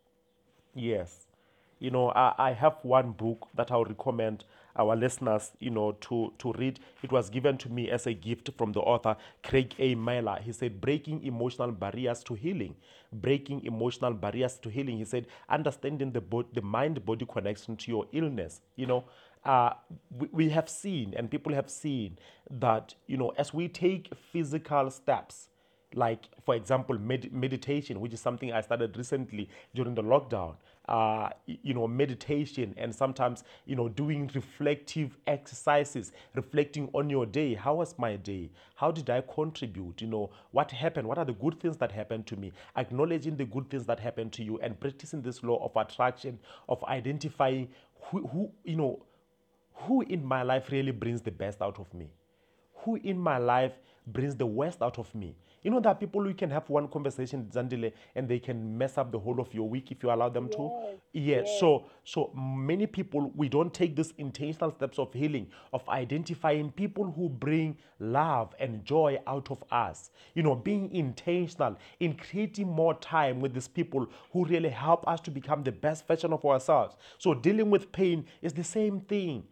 Yes. 0.75 1.27
You 1.79 1.91
know, 1.91 2.11
I, 2.11 2.35
I 2.39 2.53
have 2.53 2.77
one 2.83 3.12
book 3.12 3.49
that 3.55 3.71
I'll 3.71 3.85
recommend 3.85 4.45
our 4.77 4.95
listeners, 4.95 5.53
you 5.59 5.71
know, 5.71 5.93
to, 6.03 6.33
to 6.39 6.53
read. 6.53 6.81
It 7.03 7.11
was 7.12 7.31
given 7.31 7.57
to 7.59 7.69
me 7.71 7.91
as 7.91 8.07
a 8.07 8.12
gift 8.12 8.51
from 8.59 8.73
the 8.73 8.81
author 8.81 9.17
Craig 9.43 9.75
A. 9.79 9.95
Miller. 9.95 10.39
He 10.43 10.53
said, 10.53 10.81
Breaking 10.81 11.25
Emotional 11.25 11.73
Barriers 11.73 12.23
to 12.25 12.35
Healing. 12.35 12.75
Breaking 13.12 13.65
Emotional 13.65 14.12
Barriers 14.12 14.59
to 14.59 14.69
Healing. 14.69 14.99
He 14.99 15.05
said, 15.05 15.27
Understanding 15.49 16.12
the, 16.12 16.21
bo- 16.21 16.47
the 16.53 16.62
mind 16.62 17.05
body 17.05 17.27
connection 17.27 17.77
to 17.77 17.91
your 17.91 18.07
illness. 18.12 18.61
You 18.77 18.87
know, 18.87 19.05
uh, 19.45 19.73
we, 20.19 20.29
we 20.33 20.49
have 20.51 20.69
seen 20.69 21.15
and 21.17 21.31
people 21.31 21.55
have 21.55 21.71
seen 21.71 22.19
that, 22.51 22.95
you 23.07 23.17
know, 23.17 23.31
as 23.39 23.55
we 23.55 23.69
take 23.69 24.11
physical 24.33 24.91
steps, 24.91 25.49
like 25.95 26.25
for 26.45 26.55
example 26.55 26.99
med- 26.99 27.33
meditation 27.33 28.01
which 28.01 28.12
is 28.12 28.21
something 28.21 28.53
i 28.53 28.61
started 28.61 28.95
recently 28.97 29.49
during 29.73 29.95
the 29.95 30.03
lockdown 30.03 30.55
uh, 30.88 31.29
you 31.46 31.75
know 31.75 31.87
meditation 31.87 32.75
and 32.77 32.94
sometimes 32.94 33.44
you 33.64 33.75
know 33.75 33.88
doing 33.88 34.31
reflective 34.35 35.16
exercises 35.27 36.12
reflecting 36.35 36.88
on 36.92 37.11
your 37.11 37.27
day. 37.27 37.55
How 37.55 37.75
was 37.75 37.99
my 37.99 38.16
day? 38.16 38.51
How 38.77 38.90
did 38.90 39.11
i 39.11 39.20
contribute? 39.20 40.01
You 40.01 40.09
know 40.09 40.31
what 40.51 40.70
happened? 40.70 41.09
What 41.09 41.18
are 41.18 41.25
the 41.25 41.33
good 41.33 41.61
things 41.61 41.77
that 41.79 41.92
happened 41.92 42.27
to 42.27 42.37
me? 42.37 42.53
Acknowledging 42.77 43.37
the 43.37 43.44
good 43.44 43.68
things 43.70 43.87
that 43.87 44.01
happened 44.01 44.33
to 44.35 44.44
you 44.44 44.59
and 44.59 44.79
practicing 44.79 45.22
this 45.22 45.42
law 45.42 45.64
of 45.64 45.77
attraction 45.77 46.38
of 46.68 46.83
identifying 46.85 47.68
who, 48.01 48.27
who 48.27 48.51
you 48.64 48.77
know 48.77 49.03
who 49.72 50.03
in 50.03 50.25
my 50.25 50.42
life 50.42 50.70
really 50.70 50.92
brings 50.92 51.20
the 51.20 51.31
best 51.31 51.61
out 51.61 51.79
of 51.79 51.92
me 51.92 52.09
who 52.87 52.96
in 53.03 53.18
my 53.18 53.37
life 53.37 53.72
brings 54.07 54.37
the 54.37 54.46
worst 54.46 54.81
out 54.81 54.99
of 54.99 55.14
me. 55.14 55.35
You 55.62 55.72
know, 55.72 55.81
there 55.81 55.90
are 55.90 55.96
people 55.96 56.22
who 56.22 56.33
can 56.33 56.49
have 56.51 56.70
one 56.70 56.87
conversation, 56.87 57.51
Zandile, 57.53 57.92
and 58.14 58.29
they 58.29 58.38
can 58.38 58.79
mess 58.79 58.99
up 58.99 59.11
the 59.11 59.18
whole 59.18 59.40
of 59.40 59.53
your 59.53 59.68
week 59.68 59.90
if 59.90 60.01
you 60.01 60.12
allow 60.12 60.29
them 60.29 60.49
to. 60.51 60.70
Yes. 61.12 61.49
So, 61.59 61.87
so 62.05 62.31
many 62.37 62.87
people 62.87 63.33
we 63.35 63.49
don't 63.49 63.75
take 63.75 63.96
these 63.96 64.12
intentional 64.18 64.70
steps 64.70 65.01
of 65.01 65.12
healing, 65.12 65.49
of 65.72 65.87
identifying 65.88 66.70
people 66.70 67.11
who 67.11 67.29
bring 67.29 67.77
love 67.99 68.55
and 68.61 68.85
joy 68.85 69.18
out 69.27 69.51
of 69.51 69.64
us. 69.72 70.11
You 70.35 70.44
know, 70.44 70.55
being 70.55 70.94
intentional 70.94 71.77
in 71.99 72.14
creating 72.14 72.68
more 72.68 72.94
time 72.94 73.40
with 73.40 73.53
these 73.53 73.66
people 73.66 74.07
who 74.33 74.44
really 74.44 74.68
help 74.68 75.09
us 75.09 75.20
to 75.22 75.33
become 75.33 75.64
the 75.64 75.72
best 75.72 76.07
version 76.07 76.33
of 76.33 76.44
ourselves. 76.44 76.94
So, 77.18 77.35
dealing 77.35 77.70
with 77.70 77.90
pain 77.90 78.27
is 78.40 78.53
the 78.53 78.62
same 78.62 79.01
thing 79.01 79.42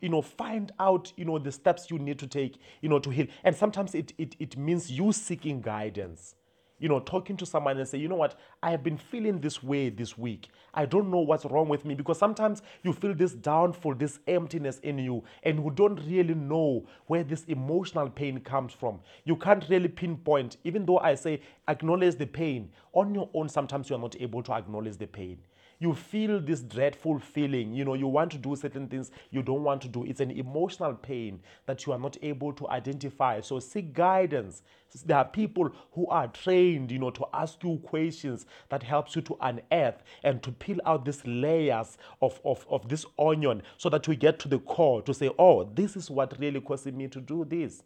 you 0.00 0.08
know 0.08 0.22
find 0.22 0.72
out 0.78 1.12
you 1.16 1.24
know 1.24 1.38
the 1.38 1.52
steps 1.52 1.90
you 1.90 1.98
need 1.98 2.18
to 2.18 2.26
take 2.26 2.58
you 2.80 2.88
know 2.88 2.98
to 2.98 3.10
heal. 3.10 3.26
And 3.44 3.54
sometimes 3.54 3.94
it, 3.94 4.12
it 4.18 4.36
it 4.38 4.56
means 4.56 4.90
you 4.90 5.12
seeking 5.12 5.60
guidance. 5.60 6.34
You 6.78 6.90
know 6.90 7.00
talking 7.00 7.38
to 7.38 7.46
someone 7.46 7.78
and 7.78 7.88
say 7.88 7.98
you 7.98 8.08
know 8.08 8.16
what? 8.16 8.38
I 8.62 8.70
have 8.70 8.82
been 8.82 8.98
feeling 8.98 9.40
this 9.40 9.62
way 9.62 9.88
this 9.88 10.18
week. 10.18 10.48
I 10.74 10.84
don't 10.84 11.10
know 11.10 11.20
what's 11.20 11.46
wrong 11.46 11.68
with 11.70 11.86
me 11.86 11.94
because 11.94 12.18
sometimes 12.18 12.60
you 12.82 12.92
feel 12.92 13.14
this 13.14 13.32
downfall 13.32 13.94
this 13.94 14.18
emptiness 14.26 14.78
in 14.80 14.98
you 14.98 15.24
and 15.42 15.64
you 15.64 15.70
don't 15.74 15.96
really 16.06 16.34
know 16.34 16.86
where 17.06 17.24
this 17.24 17.44
emotional 17.44 18.10
pain 18.10 18.40
comes 18.40 18.74
from. 18.74 19.00
You 19.24 19.36
can't 19.36 19.64
really 19.70 19.88
pinpoint 19.88 20.58
even 20.64 20.84
though 20.84 20.98
i 20.98 21.14
say 21.14 21.40
acknowledge 21.68 22.16
the 22.16 22.26
pain 22.26 22.70
on 22.92 23.14
your 23.14 23.28
own 23.34 23.48
sometimes 23.48 23.88
you're 23.88 23.98
not 23.98 24.16
able 24.20 24.42
to 24.42 24.52
acknowledge 24.52 24.96
the 24.98 25.06
pain 25.06 25.38
you 25.78 25.94
feel 25.94 26.40
this 26.40 26.60
dreadful 26.60 27.18
feeling. 27.18 27.74
You 27.74 27.84
know 27.84 27.94
you 27.94 28.06
want 28.06 28.32
to 28.32 28.38
do 28.38 28.56
certain 28.56 28.88
things 28.88 29.10
you 29.30 29.42
don't 29.42 29.62
want 29.62 29.82
to 29.82 29.88
do. 29.88 30.04
It's 30.04 30.20
an 30.20 30.30
emotional 30.30 30.94
pain 30.94 31.40
that 31.66 31.86
you 31.86 31.92
are 31.92 31.98
not 31.98 32.16
able 32.22 32.52
to 32.54 32.68
identify. 32.68 33.40
So 33.40 33.58
seek 33.58 33.92
guidance. 33.92 34.62
There 35.04 35.18
are 35.18 35.26
people 35.26 35.70
who 35.92 36.06
are 36.06 36.28
trained 36.28 36.90
you 36.90 36.98
know 36.98 37.10
to 37.10 37.26
ask 37.34 37.62
you 37.62 37.78
questions 37.84 38.46
that 38.70 38.82
helps 38.82 39.14
you 39.14 39.22
to 39.22 39.36
unearth 39.42 40.02
and 40.22 40.42
to 40.42 40.52
peel 40.52 40.78
out 40.86 41.04
these 41.04 41.26
layers 41.26 41.98
of, 42.22 42.40
of, 42.44 42.66
of 42.70 42.88
this 42.88 43.04
onion 43.18 43.62
so 43.76 43.90
that 43.90 44.08
we 44.08 44.16
get 44.16 44.38
to 44.38 44.48
the 44.48 44.58
core 44.60 45.02
to 45.02 45.12
say 45.12 45.30
oh 45.38 45.64
this 45.74 45.96
is 45.96 46.10
what 46.10 46.38
really 46.38 46.60
causing 46.60 46.96
me 46.96 47.08
to 47.08 47.20
do 47.20 47.44
this 47.44 47.82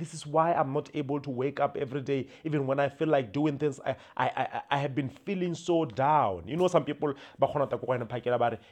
this 0.00 0.14
is 0.14 0.26
why 0.26 0.52
I'm 0.54 0.72
not 0.72 0.90
able 0.94 1.20
to 1.20 1.30
wake 1.30 1.60
up 1.60 1.76
every 1.76 2.00
day, 2.00 2.26
even 2.44 2.66
when 2.66 2.80
I 2.80 2.88
feel 2.88 3.08
like 3.08 3.32
doing 3.32 3.58
things. 3.58 3.78
I, 3.86 3.94
I, 4.16 4.26
I, 4.26 4.62
I 4.70 4.78
have 4.78 4.94
been 4.94 5.10
feeling 5.10 5.54
so 5.54 5.84
down. 5.84 6.44
You 6.46 6.56
know, 6.56 6.68
some 6.68 6.84
people, 6.84 7.14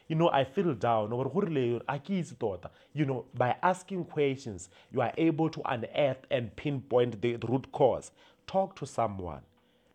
you 0.08 0.16
know, 0.16 0.30
I 0.30 0.44
feel 0.44 0.74
down. 0.74 1.10
Tota. 2.38 2.70
You 2.94 3.04
know, 3.04 3.26
by 3.34 3.56
asking 3.62 4.04
questions, 4.06 4.70
you 4.90 5.00
are 5.02 5.12
able 5.18 5.50
to 5.50 5.62
unearth 5.66 6.24
and 6.30 6.54
pinpoint 6.56 7.20
the 7.20 7.36
root 7.48 7.70
cause. 7.72 8.10
Talk 8.46 8.74
to 8.76 8.86
someone 8.86 9.42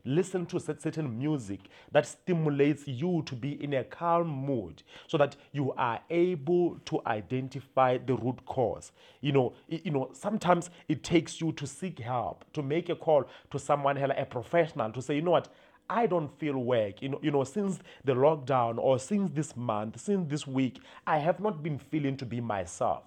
listen 0.05 0.45
to 0.45 0.59
certain 0.59 1.17
music 1.17 1.61
that 1.91 2.05
stimulates 2.05 2.87
you 2.87 3.23
to 3.25 3.35
be 3.35 3.63
in 3.63 3.73
a 3.73 3.83
calm 3.83 4.27
mood 4.27 4.83
so 5.07 5.17
that 5.17 5.35
you 5.51 5.71
are 5.73 5.99
able 6.09 6.77
to 6.85 7.01
identify 7.07 7.97
the 7.97 8.15
root 8.15 8.45
cause. 8.45 8.91
You 9.21 9.31
know 9.31 9.53
you 9.67 9.91
know 9.91 10.09
sometimes 10.13 10.69
it 10.87 11.03
takes 11.03 11.39
you 11.39 11.51
to 11.53 11.65
seek 11.65 11.99
help 11.99 12.45
to 12.53 12.61
make 12.61 12.89
a 12.89 12.95
call 12.95 13.25
to 13.51 13.59
someone 13.59 13.97
a 13.97 14.25
professional 14.25 14.91
to 14.91 15.01
say 15.01 15.15
you 15.15 15.21
know 15.21 15.31
what? 15.31 15.49
I 15.89 16.07
don't 16.07 16.29
feel 16.39 16.57
work. 16.57 17.01
You 17.01 17.09
know, 17.09 17.19
you 17.21 17.29
know, 17.29 17.43
since 17.43 17.79
the 18.03 18.13
lockdown 18.13 18.77
or 18.77 18.97
since 18.99 19.31
this 19.31 19.55
month, 19.55 19.99
since 19.99 20.29
this 20.29 20.47
week, 20.47 20.79
I 21.05 21.17
have 21.19 21.39
not 21.39 21.61
been 21.61 21.77
feeling 21.77 22.15
to 22.17 22.25
be 22.25 22.39
myself. 22.39 23.03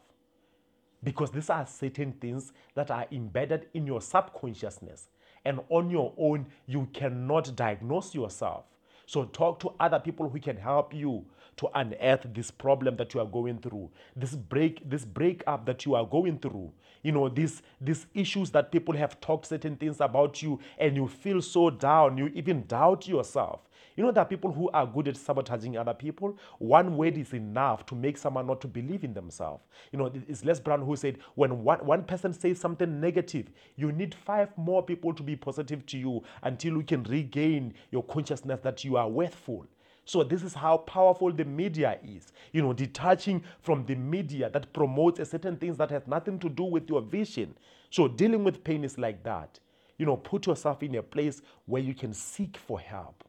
Because 1.03 1.31
these 1.31 1.51
are 1.51 1.67
certain 1.67 2.13
things 2.13 2.53
that 2.75 2.91
are 2.91 3.07
embedded 3.11 3.69
in 3.75 3.87
your 3.87 4.01
subconsciousness 4.01 5.09
and 5.47 5.61
on 5.71 5.89
your 5.91 6.13
own 6.19 6.45
you 6.67 6.89
cannot 6.93 7.55
diagnose 7.57 8.15
yourself. 8.15 8.65
So 9.07 9.25
talk 9.27 9.61
to 9.61 9.71
other 9.79 10.01
people 10.01 10.29
who 10.29 10.41
can 10.41 10.57
help 10.57 10.93
you 10.93 11.25
to 11.59 11.69
unearth 11.75 12.27
this 12.35 12.51
problem 12.51 12.97
that 12.97 13.15
you 13.15 13.21
are 13.21 13.27
going 13.27 13.59
through 13.61 13.89
this 14.15 14.35
break 14.35 14.89
this 14.91 15.05
breakup 15.05 15.65
that 15.65 15.87
you 15.87 15.95
are 15.95 16.05
going 16.05 16.39
through. 16.39 16.71
You 17.03 17.13
know 17.13 17.29
these 17.29 17.63
these 17.81 18.07
issues 18.13 18.51
that 18.51 18.73
people 18.73 18.95
have 18.97 19.21
talked 19.21 19.47
certain 19.47 19.77
things 19.77 20.01
about 20.01 20.43
you 20.43 20.59
and 20.79 20.97
you 20.97 21.07
feel 21.07 21.41
so 21.41 21.71
down 21.71 22.19
you 22.19 22.27
even 22.35 22.67
doubt 22.67 23.07
yourself 23.07 23.61
you 23.97 24.05
know, 24.05 24.13
there 24.13 24.23
are 24.23 24.27
people 24.27 24.53
who 24.53 24.69
are 24.71 24.87
good 24.87 25.09
at 25.09 25.17
sabotaging 25.17 25.77
other 25.77 25.95
people. 25.95 26.39
One 26.59 26.97
word 26.97 27.17
is 27.17 27.33
enough 27.33 27.87
to 27.87 27.95
make 27.95 28.19
someone 28.19 28.47
not 28.47 28.61
to 28.61 28.69
believe 28.69 29.05
in 29.05 29.15
themselves. 29.15 29.65
You 29.91 29.99
know, 29.99 30.13
it's 30.29 30.45
Les 30.45 30.61
Brown 30.61 30.83
who 30.83 30.95
said, 30.97 31.19
when 31.35 31.65
one, 31.65 31.79
one 31.85 32.05
person 32.05 32.35
says 32.35 32.61
something 32.61 33.01
negative, 33.01 33.51
you 33.77 33.93
need 33.93 34.15
five 34.15 34.51
more 34.59 34.83
people 34.83 35.15
to 35.15 35.23
be 35.23 35.35
positive 35.35 35.87
to 35.87 35.99
you 35.99 36.23
until 36.43 36.75
you 36.75 36.83
can 36.83 37.03
regain 37.05 37.73
your 37.91 38.03
consciousness 38.05 38.61
that 38.63 38.85
you 38.85 38.97
are 38.97 39.09
worthful. 39.09 39.67
So 40.05 40.23
this 40.23 40.43
is 40.43 40.55
how 40.55 40.79
powerful 40.79 41.33
the 41.33 41.45
media 41.45 41.99
is. 42.05 42.33
You 42.53 42.63
know, 42.63 42.73
detaching 42.73 43.43
from 43.61 43.87
the 43.87 43.97
media 43.97 44.51
that 44.51 44.73
promotes 44.73 45.19
a 45.21 45.25
certain 45.25 45.57
things 45.57 45.79
that 45.79 45.91
has 45.91 46.07
nothing 46.07 46.39
to 46.41 46.49
do 46.49 46.65
with 46.65 46.89
your 46.89 47.01
vision. 47.01 47.57
So 47.91 48.07
dealing 48.07 48.45
with 48.45 48.63
pain 48.63 48.85
is 48.85 48.99
like 48.99 49.25
that. 49.25 49.59
You 49.99 50.07
know, 50.07 50.17
put 50.17 50.47
yourself 50.47 50.83
in 50.83 50.95
a 50.97 51.03
place 51.03 51.41
where 51.65 51.83
you 51.83 51.95
can 51.95 52.13
seek 52.13 52.57
for 52.59 52.79
help 52.79 53.25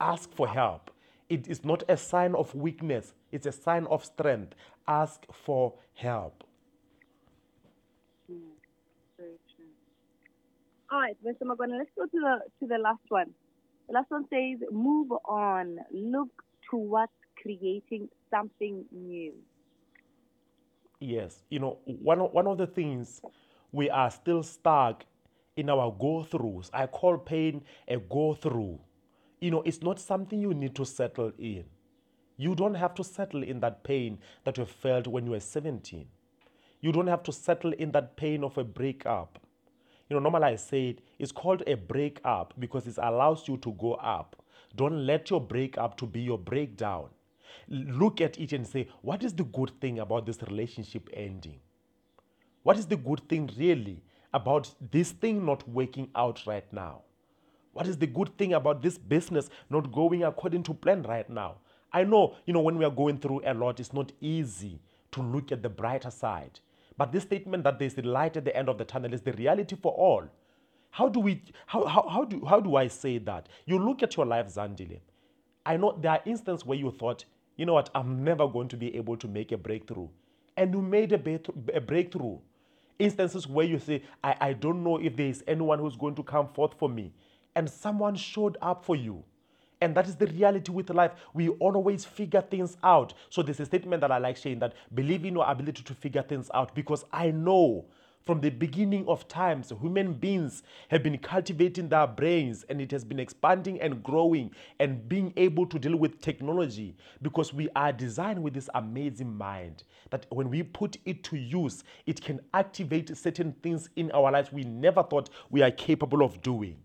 ask 0.00 0.32
for 0.34 0.48
help. 0.48 0.90
It 1.28 1.48
is 1.48 1.64
not 1.64 1.84
a 1.88 1.96
sign 1.96 2.34
of 2.34 2.54
weakness, 2.54 3.14
it's 3.32 3.46
a 3.46 3.52
sign 3.52 3.86
of 3.86 4.04
strength. 4.04 4.54
Ask 4.88 5.26
for 5.32 5.74
help. 5.94 6.44
Very 9.18 9.38
true. 9.56 9.66
All 10.90 11.00
right, 11.00 11.16
Mr. 11.24 11.42
Makwana, 11.42 11.78
let's 11.78 11.90
go 11.96 12.06
to 12.06 12.10
the 12.12 12.40
to 12.60 12.66
the 12.66 12.78
last 12.78 13.04
one. 13.08 13.32
The 13.88 13.94
last 13.94 14.10
one 14.10 14.26
says, 14.30 14.60
"Move 14.72 15.12
on. 15.24 15.78
Look 15.92 16.44
towards 16.70 17.12
creating 17.42 18.08
something 18.30 18.84
new." 18.92 19.34
Yes, 21.00 21.44
you 21.50 21.58
know, 21.60 21.78
one 21.86 22.20
of, 22.20 22.32
one 22.32 22.46
of 22.46 22.58
the 22.58 22.66
things 22.66 23.22
we 23.72 23.90
are 23.90 24.10
still 24.10 24.42
stuck 24.42 25.04
in 25.56 25.70
our 25.70 25.90
go 25.98 26.24
throughs. 26.30 26.70
I 26.72 26.86
call 26.86 27.18
pain 27.18 27.62
a 27.88 27.98
go 27.98 28.34
through. 28.34 28.78
You 29.40 29.50
know, 29.50 29.62
it's 29.62 29.82
not 29.82 29.98
something 29.98 30.38
you 30.40 30.52
need 30.52 30.74
to 30.76 30.84
settle 30.84 31.32
in. 31.38 31.64
You 32.36 32.54
don't 32.54 32.74
have 32.74 32.94
to 32.96 33.04
settle 33.04 33.42
in 33.42 33.60
that 33.60 33.84
pain 33.84 34.18
that 34.44 34.58
you 34.58 34.64
felt 34.64 35.06
when 35.06 35.24
you 35.24 35.32
were 35.32 35.40
17. 35.40 36.06
You 36.80 36.92
don't 36.92 37.06
have 37.06 37.22
to 37.24 37.32
settle 37.32 37.72
in 37.72 37.92
that 37.92 38.16
pain 38.16 38.44
of 38.44 38.56
a 38.58 38.64
breakup. 38.64 39.38
You 40.08 40.16
know, 40.16 40.20
normally 40.20 40.44
I 40.44 40.56
said 40.56 41.02
it's 41.18 41.32
called 41.32 41.62
a 41.66 41.74
breakup 41.74 42.54
because 42.58 42.86
it 42.86 42.98
allows 42.98 43.46
you 43.48 43.56
to 43.58 43.72
go 43.72 43.94
up. 43.94 44.36
Don't 44.76 45.06
let 45.06 45.30
your 45.30 45.40
breakup 45.40 45.96
to 45.98 46.06
be 46.06 46.20
your 46.20 46.38
breakdown. 46.38 47.08
Look 47.68 48.20
at 48.20 48.38
it 48.38 48.52
and 48.52 48.66
say, 48.66 48.88
what 49.02 49.22
is 49.22 49.34
the 49.34 49.44
good 49.44 49.72
thing 49.80 49.98
about 49.98 50.26
this 50.26 50.42
relationship 50.42 51.08
ending? 51.12 51.60
What 52.62 52.78
is 52.78 52.86
the 52.86 52.96
good 52.96 53.28
thing 53.28 53.50
really 53.58 54.02
about 54.32 54.74
this 54.90 55.12
thing 55.12 55.44
not 55.44 55.68
working 55.68 56.08
out 56.14 56.46
right 56.46 56.70
now? 56.72 57.02
What 57.72 57.86
is 57.86 57.98
the 57.98 58.06
good 58.06 58.36
thing 58.38 58.54
about 58.54 58.82
this 58.82 58.98
business 58.98 59.50
not 59.70 59.92
going 59.92 60.24
according 60.24 60.64
to 60.64 60.74
plan 60.74 61.02
right 61.02 61.28
now? 61.30 61.56
I 61.92 62.04
know, 62.04 62.36
you 62.46 62.52
know, 62.52 62.60
when 62.60 62.78
we 62.78 62.84
are 62.84 62.90
going 62.90 63.18
through 63.18 63.42
a 63.44 63.54
lot, 63.54 63.80
it's 63.80 63.92
not 63.92 64.12
easy 64.20 64.80
to 65.12 65.22
look 65.22 65.52
at 65.52 65.62
the 65.62 65.68
brighter 65.68 66.10
side. 66.10 66.60
But 66.96 67.12
this 67.12 67.24
statement 67.24 67.64
that 67.64 67.78
there's 67.78 67.96
light 67.98 68.36
at 68.36 68.44
the 68.44 68.56
end 68.56 68.68
of 68.68 68.78
the 68.78 68.84
tunnel 68.84 69.14
is 69.14 69.22
the 69.22 69.32
reality 69.32 69.76
for 69.76 69.92
all. 69.92 70.24
How 70.90 71.08
do 71.08 71.20
we 71.20 71.42
how, 71.66 71.86
how, 71.86 72.08
how 72.08 72.24
do 72.24 72.44
how 72.46 72.60
do 72.60 72.76
I 72.76 72.88
say 72.88 73.18
that? 73.18 73.48
You 73.66 73.78
look 73.78 74.02
at 74.02 74.16
your 74.16 74.26
life, 74.26 74.48
Zandile. 74.48 75.00
I 75.66 75.76
know 75.76 75.96
there 76.00 76.12
are 76.12 76.22
instances 76.26 76.66
where 76.66 76.78
you 76.78 76.90
thought, 76.90 77.24
you 77.56 77.66
know 77.66 77.74
what, 77.74 77.90
I'm 77.94 78.24
never 78.24 78.48
going 78.48 78.68
to 78.68 78.76
be 78.76 78.96
able 78.96 79.16
to 79.18 79.28
make 79.28 79.52
a 79.52 79.58
breakthrough. 79.58 80.08
And 80.56 80.74
you 80.74 80.82
made 80.82 81.12
a, 81.12 81.18
break- 81.18 81.48
a 81.74 81.80
breakthrough. 81.80 82.38
Instances 82.98 83.46
where 83.48 83.66
you 83.66 83.78
say, 83.78 84.02
I, 84.24 84.36
I 84.40 84.52
don't 84.54 84.84
know 84.84 84.98
if 84.98 85.16
there 85.16 85.28
is 85.28 85.44
anyone 85.46 85.78
who's 85.78 85.96
going 85.96 86.16
to 86.16 86.22
come 86.24 86.48
forth 86.48 86.74
for 86.78 86.88
me. 86.88 87.12
And 87.54 87.68
someone 87.68 88.16
showed 88.16 88.56
up 88.62 88.84
for 88.84 88.96
you. 88.96 89.24
And 89.82 89.94
that 89.94 90.06
is 90.06 90.16
the 90.16 90.26
reality 90.26 90.70
with 90.70 90.90
life. 90.90 91.12
We 91.32 91.48
always 91.48 92.04
figure 92.04 92.42
things 92.42 92.76
out. 92.84 93.14
So 93.30 93.42
there's 93.42 93.60
a 93.60 93.66
statement 93.66 94.02
that 94.02 94.12
I 94.12 94.18
like 94.18 94.36
saying 94.36 94.58
that 94.58 94.74
believe 94.94 95.24
in 95.24 95.34
your 95.34 95.50
ability 95.50 95.82
to 95.84 95.94
figure 95.94 96.22
things 96.22 96.50
out 96.52 96.74
because 96.74 97.04
I 97.12 97.30
know 97.30 97.86
from 98.26 98.42
the 98.42 98.50
beginning 98.50 99.08
of 99.08 99.26
times, 99.28 99.72
human 99.80 100.12
beings 100.12 100.62
have 100.88 101.02
been 101.02 101.16
cultivating 101.16 101.88
their 101.88 102.06
brains 102.06 102.64
and 102.68 102.80
it 102.80 102.90
has 102.90 103.02
been 103.02 103.18
expanding 103.18 103.80
and 103.80 104.02
growing 104.02 104.50
and 104.78 105.08
being 105.08 105.32
able 105.38 105.66
to 105.66 105.78
deal 105.78 105.96
with 105.96 106.20
technology 106.20 106.94
because 107.22 107.54
we 107.54 107.70
are 107.74 107.92
designed 107.92 108.42
with 108.42 108.52
this 108.52 108.68
amazing 108.74 109.34
mind 109.34 109.84
that 110.10 110.26
when 110.28 110.50
we 110.50 110.62
put 110.62 110.98
it 111.06 111.24
to 111.24 111.36
use, 111.38 111.82
it 112.04 112.20
can 112.20 112.40
activate 112.52 113.16
certain 113.16 113.52
things 113.62 113.88
in 113.96 114.10
our 114.10 114.30
lives 114.30 114.52
we 114.52 114.64
never 114.64 115.02
thought 115.02 115.30
we 115.48 115.62
are 115.62 115.70
capable 115.70 116.22
of 116.22 116.42
doing 116.42 116.76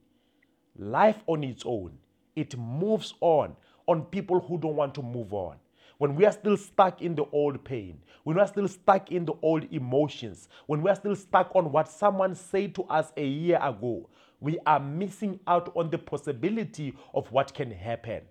life 0.77 1.17
on 1.27 1.43
its 1.43 1.63
own, 1.65 1.97
it 2.35 2.57
moves 2.57 3.13
on 3.21 3.55
on 3.87 4.03
people 4.05 4.39
who 4.39 4.57
don't 4.57 4.75
want 4.75 4.95
to 4.95 5.01
move 5.01 5.33
on. 5.33 5.57
When 5.97 6.15
we 6.15 6.25
are 6.25 6.31
still 6.31 6.57
stuck 6.57 7.01
in 7.01 7.15
the 7.15 7.25
old 7.31 7.63
pain, 7.63 7.99
when 8.23 8.35
we 8.35 8.41
are 8.41 8.47
still 8.47 8.67
stuck 8.67 9.11
in 9.11 9.25
the 9.25 9.33
old 9.41 9.71
emotions, 9.71 10.49
when 10.65 10.81
we 10.81 10.89
are 10.89 10.95
still 10.95 11.15
stuck 11.15 11.55
on 11.55 11.71
what 11.71 11.87
someone 11.87 12.35
said 12.35 12.75
to 12.75 12.83
us 12.83 13.13
a 13.15 13.25
year 13.25 13.59
ago, 13.61 14.09
we 14.41 14.59
are 14.65 14.79
missing 14.79 15.39
out 15.47 15.71
on 15.75 15.89
the 15.89 15.97
possibility 15.97 16.93
of 17.13 17.31
what 17.31 17.53
can 17.53 17.71
happen. 17.71 18.21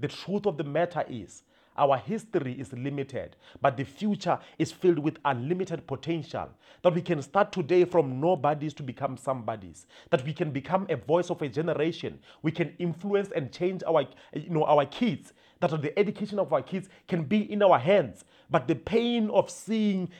The 0.00 0.08
truth 0.08 0.46
of 0.46 0.56
the 0.56 0.64
matter 0.64 1.04
is, 1.08 1.44
our 1.76 1.96
history 1.96 2.52
is 2.58 2.72
limited, 2.72 3.36
but 3.60 3.76
the 3.76 3.84
future 3.84 4.38
is 4.58 4.72
filled 4.72 4.98
with 4.98 5.18
unlimited 5.24 5.86
potential. 5.86 6.48
That 6.82 6.94
we 6.94 7.02
can 7.02 7.22
start 7.22 7.52
today 7.52 7.84
from 7.84 8.20
nobodies 8.20 8.74
to 8.74 8.82
become 8.82 9.16
somebodies. 9.16 9.86
That 10.10 10.24
we 10.24 10.32
can 10.32 10.50
become 10.50 10.86
a 10.88 10.96
voice 10.96 11.30
of 11.30 11.40
a 11.42 11.48
generation. 11.48 12.18
We 12.42 12.52
can 12.52 12.74
influence 12.78 13.30
and 13.34 13.52
change 13.52 13.82
our, 13.86 14.04
you 14.34 14.50
know, 14.50 14.64
our 14.64 14.84
kids. 14.86 15.32
That 15.60 15.80
the 15.80 15.96
education 15.98 16.38
of 16.38 16.52
our 16.52 16.62
kids 16.62 16.88
can 17.06 17.22
be 17.24 17.50
in 17.52 17.62
our 17.62 17.78
hands. 17.78 18.24
But 18.50 18.68
the 18.68 18.74
pain 18.74 19.30
of 19.30 19.48
seeing 19.50 20.10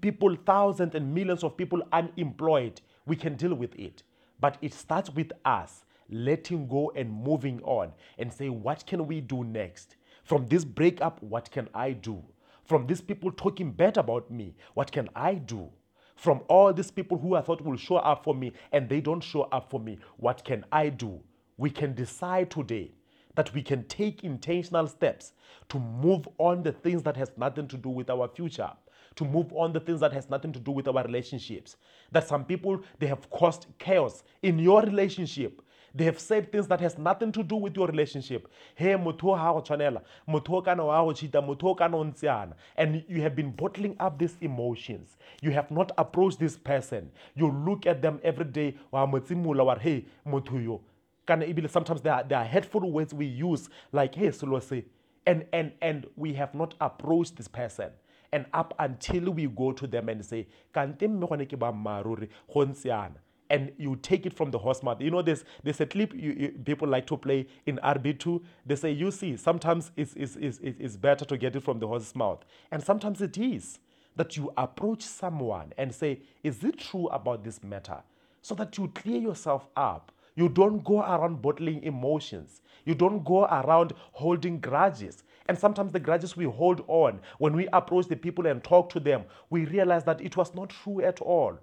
people, 0.00 0.36
thousands 0.44 0.94
and 0.94 1.14
millions 1.14 1.44
of 1.44 1.56
people 1.56 1.82
unemployed, 1.92 2.80
we 3.06 3.16
can 3.16 3.36
deal 3.36 3.54
with 3.54 3.74
it. 3.78 4.02
But 4.40 4.58
it 4.60 4.74
starts 4.74 5.10
with 5.10 5.32
us 5.44 5.84
letting 6.10 6.66
go 6.66 6.90
and 6.96 7.12
moving 7.12 7.60
on 7.62 7.92
and 8.18 8.32
say, 8.32 8.48
what 8.48 8.84
can 8.86 9.06
we 9.06 9.20
do 9.20 9.44
next? 9.44 9.96
From 10.28 10.46
this 10.46 10.62
breakup, 10.62 11.22
what 11.22 11.50
can 11.50 11.70
I 11.72 11.92
do? 11.92 12.22
From 12.66 12.86
these 12.86 13.00
people 13.00 13.32
talking 13.32 13.72
bad 13.72 13.96
about 13.96 14.30
me, 14.30 14.54
what 14.74 14.92
can 14.92 15.08
I 15.16 15.36
do? 15.36 15.70
From 16.16 16.42
all 16.48 16.70
these 16.70 16.90
people 16.90 17.16
who 17.16 17.34
I 17.34 17.40
thought 17.40 17.62
will 17.62 17.78
show 17.78 17.96
up 17.96 18.24
for 18.24 18.34
me 18.34 18.52
and 18.70 18.90
they 18.90 19.00
don't 19.00 19.22
show 19.22 19.44
up 19.44 19.70
for 19.70 19.80
me, 19.80 19.96
what 20.18 20.44
can 20.44 20.66
I 20.70 20.90
do? 20.90 21.18
We 21.56 21.70
can 21.70 21.94
decide 21.94 22.50
today 22.50 22.92
that 23.36 23.54
we 23.54 23.62
can 23.62 23.84
take 23.84 24.22
intentional 24.22 24.86
steps 24.86 25.32
to 25.70 25.78
move 25.78 26.28
on 26.36 26.62
the 26.62 26.72
things 26.72 27.02
that 27.04 27.16
has 27.16 27.32
nothing 27.38 27.66
to 27.68 27.78
do 27.78 27.88
with 27.88 28.10
our 28.10 28.28
future 28.28 28.72
to 29.16 29.24
move 29.24 29.50
on 29.54 29.72
the 29.72 29.80
things 29.80 30.00
that 30.00 30.12
has 30.12 30.28
nothing 30.28 30.52
to 30.52 30.60
do 30.60 30.70
with 30.70 30.86
our 30.88 31.02
relationships 31.04 31.76
that 32.12 32.28
some 32.28 32.44
people 32.44 32.80
they 32.98 33.06
have 33.06 33.28
caused 33.30 33.66
chaos 33.78 34.22
in 34.42 34.58
your 34.58 34.82
relationship 34.82 35.62
they 35.94 36.04
have 36.04 36.18
said 36.18 36.52
things 36.52 36.66
that 36.68 36.80
has 36.80 36.98
nothing 36.98 37.32
to 37.32 37.42
do 37.42 37.56
with 37.56 37.76
your 37.76 37.86
relationship. 37.86 38.48
Hey 38.74 38.94
motho 38.94 39.36
ha 39.36 39.52
go 39.52 39.60
tshwanela 39.60 40.02
motho 40.28 40.64
kana 40.64 40.84
wa 40.84 41.04
go 41.04 41.12
motho 41.12 42.52
and 42.76 43.04
you 43.08 43.22
have 43.22 43.34
been 43.34 43.50
bottling 43.50 43.96
up 43.98 44.18
these 44.18 44.36
emotions. 44.40 45.16
You 45.40 45.50
have 45.52 45.70
not 45.70 45.92
approached 45.98 46.38
this 46.38 46.56
person. 46.56 47.10
You 47.34 47.50
look 47.50 47.86
at 47.86 48.02
them 48.02 48.20
every 48.22 48.44
day 48.44 48.76
wa 48.90 49.06
motsimula 49.06 49.64
wa 49.64 49.78
hey 49.78 50.04
motho 50.26 50.62
yo. 50.62 50.80
Kana 51.26 51.46
ebile 51.46 51.70
sometimes 51.70 52.00
there 52.02 52.14
are, 52.14 52.24
there 52.24 52.38
are 52.38 52.44
hurtful 52.44 52.90
words 52.90 53.14
we 53.14 53.26
use 53.26 53.68
like 53.92 54.14
hey 54.14 54.28
selo 54.28 54.60
se. 54.62 54.84
And 55.26 55.44
and 55.52 55.72
and 55.82 56.06
we 56.16 56.34
have 56.34 56.54
not 56.54 56.74
approached 56.80 57.36
this 57.36 57.48
person. 57.48 57.90
And 58.32 58.44
up 58.52 58.74
until 58.78 59.30
we 59.30 59.46
go 59.46 59.72
to 59.72 59.86
them 59.86 60.08
and 60.10 60.24
say 60.24 60.46
kante 60.74 61.08
mme 61.08 61.26
gone 61.26 61.46
ke 61.46 61.58
ba 61.58 61.72
mmaruri 61.72 62.28
go 62.52 62.64
ntseana 62.66 63.16
and 63.50 63.72
you 63.78 63.96
take 63.96 64.26
it 64.26 64.34
from 64.34 64.50
the 64.50 64.58
horse 64.58 64.82
mouth. 64.82 65.00
You 65.00 65.10
know, 65.10 65.22
there's 65.22 65.44
there's 65.62 65.80
a 65.80 65.86
clip 65.86 66.14
you, 66.14 66.32
you, 66.32 66.48
people 66.64 66.88
like 66.88 67.06
to 67.08 67.16
play 67.16 67.46
in 67.66 67.78
RB2. 67.82 68.42
They 68.66 68.76
say, 68.76 68.92
you 68.92 69.10
see, 69.10 69.36
sometimes 69.36 69.90
it's, 69.96 70.14
it's, 70.14 70.36
it's, 70.36 70.60
it's 70.62 70.96
better 70.96 71.24
to 71.24 71.36
get 71.36 71.56
it 71.56 71.62
from 71.62 71.78
the 71.78 71.86
horse's 71.86 72.14
mouth. 72.14 72.44
And 72.70 72.82
sometimes 72.82 73.20
it 73.22 73.38
is 73.38 73.78
that 74.16 74.36
you 74.36 74.52
approach 74.56 75.02
someone 75.02 75.72
and 75.78 75.94
say, 75.94 76.20
is 76.42 76.64
it 76.64 76.78
true 76.78 77.06
about 77.08 77.44
this 77.44 77.62
matter? 77.62 78.02
So 78.42 78.54
that 78.56 78.76
you 78.78 78.88
clear 78.94 79.20
yourself 79.20 79.66
up. 79.76 80.12
You 80.34 80.48
don't 80.48 80.84
go 80.84 81.00
around 81.00 81.42
bottling 81.42 81.82
emotions. 81.82 82.62
You 82.84 82.94
don't 82.94 83.24
go 83.24 83.44
around 83.44 83.92
holding 84.12 84.60
grudges. 84.60 85.24
And 85.48 85.58
sometimes 85.58 85.92
the 85.92 86.00
grudges 86.00 86.36
we 86.36 86.44
hold 86.44 86.84
on, 86.88 87.20
when 87.38 87.54
we 87.56 87.68
approach 87.72 88.06
the 88.06 88.16
people 88.16 88.46
and 88.46 88.62
talk 88.62 88.90
to 88.90 89.00
them, 89.00 89.24
we 89.50 89.64
realize 89.64 90.04
that 90.04 90.20
it 90.20 90.36
was 90.36 90.54
not 90.54 90.70
true 90.70 91.00
at 91.02 91.20
all. 91.20 91.58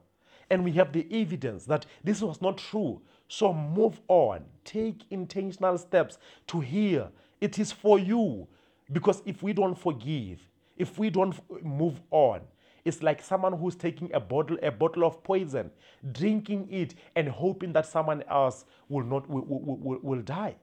And 0.50 0.64
we 0.64 0.72
have 0.74 0.92
the 0.94 1.08
evidence 1.12 1.66
that 1.66 1.86
this 2.04 2.22
was 2.22 2.42
not 2.42 2.58
true. 2.58 3.02
So 3.28 3.54
move 3.54 4.00
on. 4.08 4.46
Take 4.64 5.04
intentional 5.10 5.78
steps 5.78 6.18
to 6.48 6.60
heal. 6.60 7.12
It 7.42 7.60
is 7.60 7.72
for 7.72 8.00
you. 8.00 8.48
Because 8.92 9.22
if 9.26 9.42
we 9.42 9.54
don't 9.54 9.76
forgive, 9.76 10.48
if 10.78 11.00
we 11.00 11.10
don't 11.10 11.36
move 11.64 12.00
on, 12.12 12.42
it's 12.84 13.02
like 13.02 13.24
someone 13.24 13.54
who's 13.54 13.76
taking 13.76 14.14
a 14.14 14.20
bottle, 14.20 14.58
a 14.62 14.72
bottle 14.72 15.06
of 15.06 15.24
poison, 15.24 15.72
drinking 16.12 16.68
it, 16.70 16.94
and 17.16 17.28
hoping 17.28 17.74
that 17.74 17.88
someone 17.88 18.24
else 18.30 18.66
will 18.90 19.04
not 19.04 19.28
will, 19.28 19.44
will, 19.46 19.78
will, 19.78 20.00
will 20.04 20.22
die. 20.22 20.56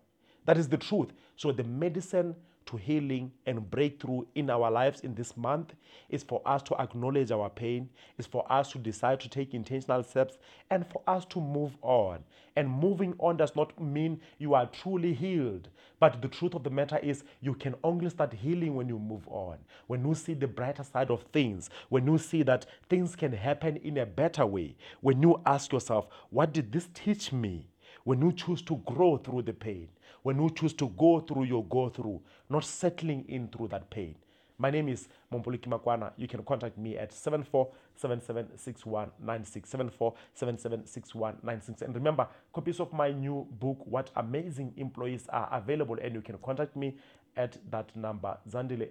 That 0.44 0.56
is 0.56 0.68
the 0.68 0.76
truth. 0.76 1.08
So 1.36 1.50
the 1.50 1.64
medicine 1.64 2.36
to 2.66 2.76
healing 2.76 3.32
and 3.46 3.70
breakthrough 3.70 4.22
in 4.34 4.50
our 4.50 4.70
lives 4.70 5.00
in 5.00 5.14
this 5.14 5.36
month 5.36 5.74
is 6.08 6.22
for 6.22 6.42
us 6.46 6.62
to 6.62 6.80
acknowledge 6.80 7.30
our 7.30 7.50
pain, 7.50 7.88
is 8.18 8.26
for 8.26 8.50
us 8.50 8.72
to 8.72 8.78
decide 8.78 9.20
to 9.20 9.28
take 9.28 9.54
intentional 9.54 10.02
steps, 10.02 10.38
and 10.70 10.86
for 10.86 11.02
us 11.06 11.24
to 11.26 11.40
move 11.40 11.76
on. 11.82 12.20
And 12.56 12.68
moving 12.68 13.14
on 13.18 13.36
does 13.36 13.56
not 13.56 13.80
mean 13.80 14.20
you 14.38 14.54
are 14.54 14.66
truly 14.66 15.14
healed. 15.14 15.68
But 16.00 16.20
the 16.20 16.28
truth 16.28 16.54
of 16.54 16.64
the 16.64 16.70
matter 16.70 16.98
is, 16.98 17.24
you 17.40 17.54
can 17.54 17.74
only 17.82 18.10
start 18.10 18.32
healing 18.32 18.74
when 18.74 18.88
you 18.88 18.98
move 18.98 19.26
on. 19.28 19.58
When 19.86 20.06
you 20.06 20.14
see 20.14 20.34
the 20.34 20.48
brighter 20.48 20.84
side 20.84 21.10
of 21.10 21.22
things, 21.32 21.70
when 21.88 22.06
you 22.06 22.18
see 22.18 22.42
that 22.42 22.66
things 22.88 23.16
can 23.16 23.32
happen 23.32 23.76
in 23.78 23.98
a 23.98 24.06
better 24.06 24.44
way, 24.44 24.76
when 25.00 25.22
you 25.22 25.40
ask 25.46 25.72
yourself, 25.72 26.08
what 26.30 26.52
did 26.52 26.72
this 26.72 26.88
teach 26.94 27.32
me? 27.32 27.68
When 28.04 28.20
you 28.20 28.32
choose 28.32 28.62
to 28.62 28.76
grow 28.78 29.16
through 29.16 29.42
the 29.42 29.52
pain, 29.52 29.88
when 30.22 30.40
you 30.40 30.50
choose 30.50 30.72
to 30.74 30.88
go 30.88 31.20
through 31.20 31.44
your 31.44 31.64
go 31.64 31.88
through, 31.88 32.20
not 32.48 32.64
settling 32.64 33.24
in 33.28 33.48
through 33.48 33.68
that 33.68 33.90
pain. 33.90 34.14
My 34.58 34.70
name 34.70 34.88
is 34.88 35.08
Mompoluki 35.32 35.66
Makwana. 35.66 36.12
You 36.16 36.28
can 36.28 36.44
contact 36.44 36.78
me 36.78 36.96
at 36.96 37.10
74776196, 37.10 37.66
74776196. 40.36 41.82
And 41.82 41.94
remember, 41.94 42.28
copies 42.52 42.78
of 42.78 42.92
my 42.92 43.10
new 43.10 43.46
book, 43.58 43.78
What 43.84 44.10
Amazing 44.14 44.74
Employees 44.76 45.26
Are, 45.30 45.48
available, 45.50 45.96
and 46.00 46.14
you 46.14 46.20
can 46.20 46.38
contact 46.38 46.76
me 46.76 46.94
at 47.36 47.56
that 47.70 47.96
number. 47.96 48.36
Zandile. 48.48 48.90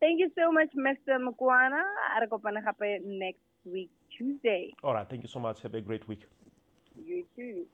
Thank 0.00 0.18
you 0.18 0.32
so 0.36 0.50
much, 0.50 0.70
Mr. 0.76 1.18
Makwana. 1.20 1.82
Re 2.20 2.26
kopana 2.26 2.60
gape 2.60 3.02
next 3.04 3.38
week, 3.64 3.90
Tuesday. 4.18 4.72
All 4.82 4.94
right. 4.94 5.08
Thank 5.08 5.22
you 5.22 5.28
so 5.28 5.38
much. 5.38 5.62
Have 5.62 5.74
a 5.74 5.80
great 5.80 6.08
week. 6.08 6.22
You 7.06 7.24
too. 7.36 7.66